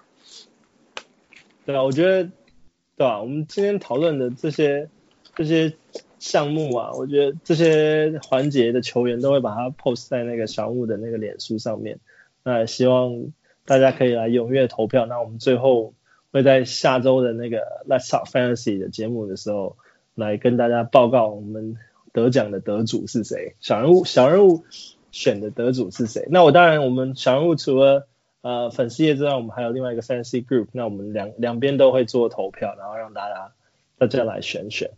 [1.64, 3.20] 对啊，我觉得对吧？
[3.20, 4.90] 我们今天讨论的这些
[5.34, 5.76] 这些
[6.24, 11.98] 项目啊，我觉得这些环节的球员都会把它 post 在那个小人物的那个脸书上面。
[12.42, 13.26] 那希望
[13.66, 15.04] 大家可以来踊跃投票。
[15.04, 15.92] 那我们最后
[16.32, 19.76] 会在下周的那个 Let's Talk Fantasy 的节目的时候，
[20.14, 21.76] 来跟大家报告我们
[22.14, 24.64] 得奖的得主是谁，小人物小人物
[25.12, 26.26] 选的得主是谁。
[26.30, 28.08] 那我当然，我们小人物除了
[28.40, 33.52] 呃，粉丝页之外，我们还有另外一个 Fantasy Group，那我们两两边都会做投票，然后让大家
[33.98, 34.90] 大家来选选。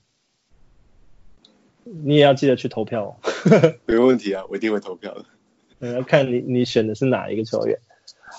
[2.05, 3.16] 你也要记得去投票哦。
[3.87, 5.24] 没问题啊，我一定会投票的。
[5.78, 7.78] 嗯，要看你你选的是哪一个球员。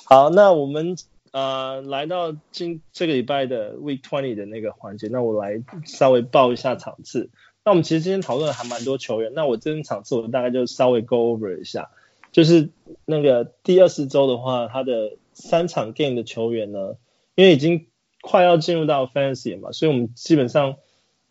[0.05, 0.95] 好，那我们
[1.31, 7.29] 呃来到今这个礼拜的 Week Twenty 的那个环节，那我来稍微报一下场次。
[7.63, 11.89] 那我们其实今天讨论还蛮多球员，那我这边场次我大概就稍微 go over 一下。
[12.31, 12.69] 就是
[13.05, 16.95] 那个第二十周的话，他的三场 game 的球员呢，
[17.35, 17.87] 因为已经
[18.21, 20.75] 快要进入到 fantasy 了嘛，所以我们基本上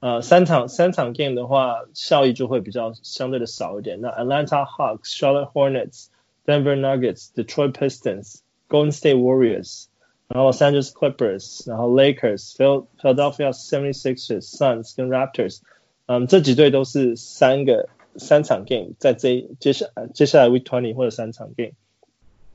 [0.07, 4.01] 呃三场三场 game 的话，效益就会比较相对的少一点。
[4.01, 6.07] 那 Atlanta Hawks、Charlotte Hornets、
[6.45, 9.87] Denver Nuggets、Detroit Pistons、Golden State Warriors，
[10.29, 15.63] 然后 Los Angeles Clippers，然后 Lakers、Philadelphia 76ers、Suns 跟 Raptors，
[16.07, 17.89] 嗯，这几队都是三个。
[18.19, 21.73] 三场 game 在这接下接下来 week twenty 或者三场 game，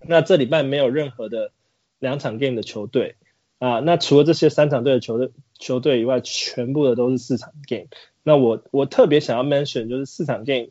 [0.02, 1.52] 那这礼拜没有任何的
[2.00, 3.16] 两场 game 的球队
[3.62, 7.86] 啊，那除了这些三场队的球队球队以外，全部的都是四场 game。
[8.24, 10.70] 那我我特别想要 mention 就是四场 game，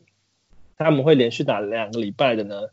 [0.77, 2.67] 他们会连续打两个礼拜的呢，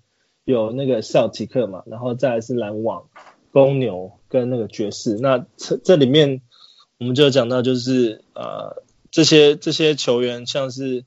[0.44, 3.04] 有那个塞尔提克嘛，然后再来是篮网、
[3.52, 5.16] 公牛跟那个爵士。
[5.18, 6.42] 那这这里面
[6.98, 11.04] 我们就讲到就是呃这些这些球员像是。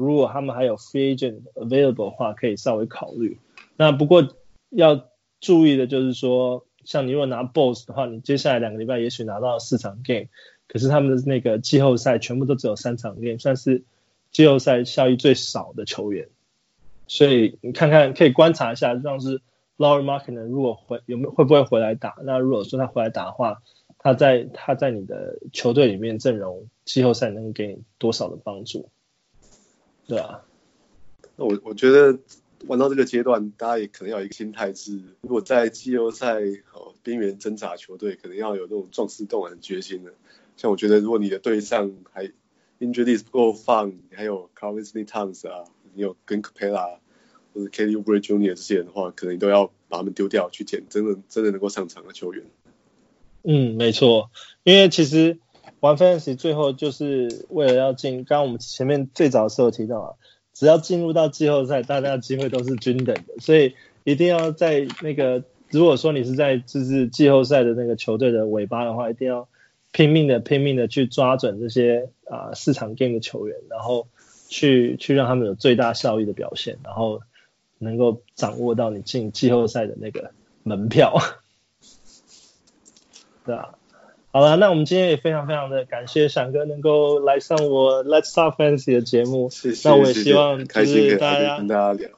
[0.00, 3.40] 如果他们还有 free agent available 的话，可以稍微考虑。
[3.76, 4.28] 那不过
[4.70, 5.08] 要
[5.40, 10.28] 注意的就是说，像你如果拿 Bulls 的话，你接下来两个礼拜也许拿到四场 game，
[10.68, 13.84] 可是他们的那个季后赛全部都只有三场 game，算是
[14.30, 16.30] 季后赛效益最少的球员。
[17.06, 19.42] 所以你看看可以观察一下，像是
[19.76, 22.16] Lauri Marken 如果回有没有会不会回来打？
[22.22, 23.62] 那如果说他回来打的话，
[23.98, 28.88] 他在他在你的球队里面阵容季后赛能给你多少的帮助？
[30.06, 30.40] 对啊，
[31.36, 32.18] 那我我觉得
[32.66, 36.40] 玩到这个阶段，大家也可能要有一个心态是，如果在季后赛
[36.72, 40.12] 哦边缘挣扎球队，可能要有那种壮士断腕的决心的。
[40.56, 42.32] 像我觉得，如果你的队上还
[42.80, 46.98] injuries 不够放，你还有 Karl-Anthony Towns 啊，你有跟 Capela
[47.54, 48.48] 或者 Kelly Ubre Jr.
[48.48, 52.44] 这些人的话，可能你都要把他们丢掉，去捡真的真的能够上场的球员。
[53.44, 54.30] 嗯，没错，
[54.64, 55.38] 因为其实。
[55.80, 60.14] 玩 fantasy 最后就是为了要进，刚刚我们前面最早的时候提到啊，
[60.58, 69.48] 只要进入到季后赛，大家的机会都是均等的，所以一定要在那个，如果说你是在就是季后赛的那个球队的尾巴的话，一定要
[69.92, 74.08] 拼命的拼命的去抓准这些啊市场 game 的球员，然后
[74.48, 77.20] 去去让他们有最大效益的表现，然后
[77.78, 80.32] 能够掌握到你进季后赛的那个
[80.64, 81.16] 门票，
[83.46, 83.77] 对啊。
[84.30, 89.48] 好了，那我们今天也非常非常的感谢闪哥能够来上我 Let's Talk Fantasy 的节目。
[89.48, 89.88] 谢谢。
[89.88, 92.10] 那我也希望就是大家跟大家聊。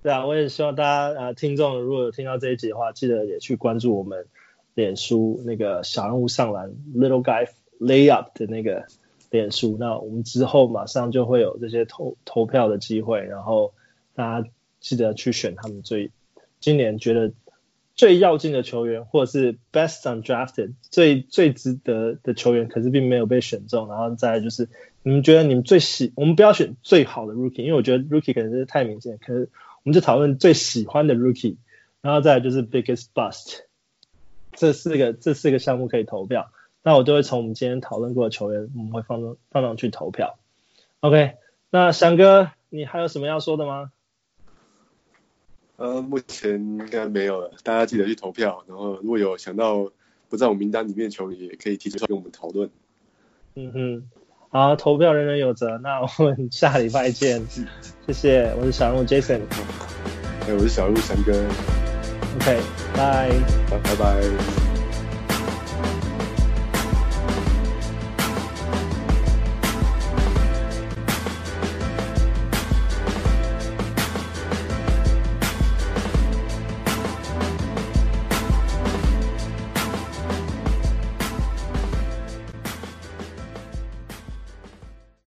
[0.00, 4.26] 对啊，我也希望大家啊，听众如果有听到这一集的话，记得也去关注我们
[4.74, 7.48] 脸书那个小人物上篮 Little Guy
[7.80, 8.86] Layup 的那个
[9.30, 9.76] 脸书。
[9.78, 13.74] 那我们之后马上就会有这些投投票的机会，然后
[14.14, 16.12] 大家记得去选他们最
[16.60, 17.32] 今年觉得。
[17.94, 23.88] 最要紧的球员，或者是 best undrafted 最最值得的球员，可是并没有被选中。
[23.88, 24.68] 然后再来就是，
[25.02, 29.18] 你们觉得你们最喜，我们不要选最好的 rookie，因为我觉得 rookie 可能是太明显。
[29.18, 29.48] 可是
[29.84, 31.56] 我们就讨论最喜欢的 rookie，
[32.00, 33.60] 然后再来就是 biggest bust，
[34.52, 36.50] 这四个这四个项目可以投票。
[36.82, 40.36] 那我就会从我们今天讨论过的球员，我们会放上放上去投票。
[41.00, 41.34] OK，
[41.70, 43.92] 那翔哥，你还有什么要说的吗？
[45.76, 48.64] 呃，目前应该没有了，大家记得去投票。
[48.68, 49.90] 然后如果有想到
[50.28, 52.70] 不在我名单里面的球员，也可以提出来跟我们讨论。
[53.56, 54.10] 嗯哼，
[54.50, 55.78] 好，投票人人有责。
[55.78, 57.44] 那我们 下礼拜见，
[58.06, 58.54] 谢谢。
[58.58, 59.40] 我是小人物 Jason，
[60.46, 61.32] 哎，我是小人物翔哥。
[62.36, 62.60] OK，
[62.96, 63.30] 拜，
[63.70, 64.63] 拜拜。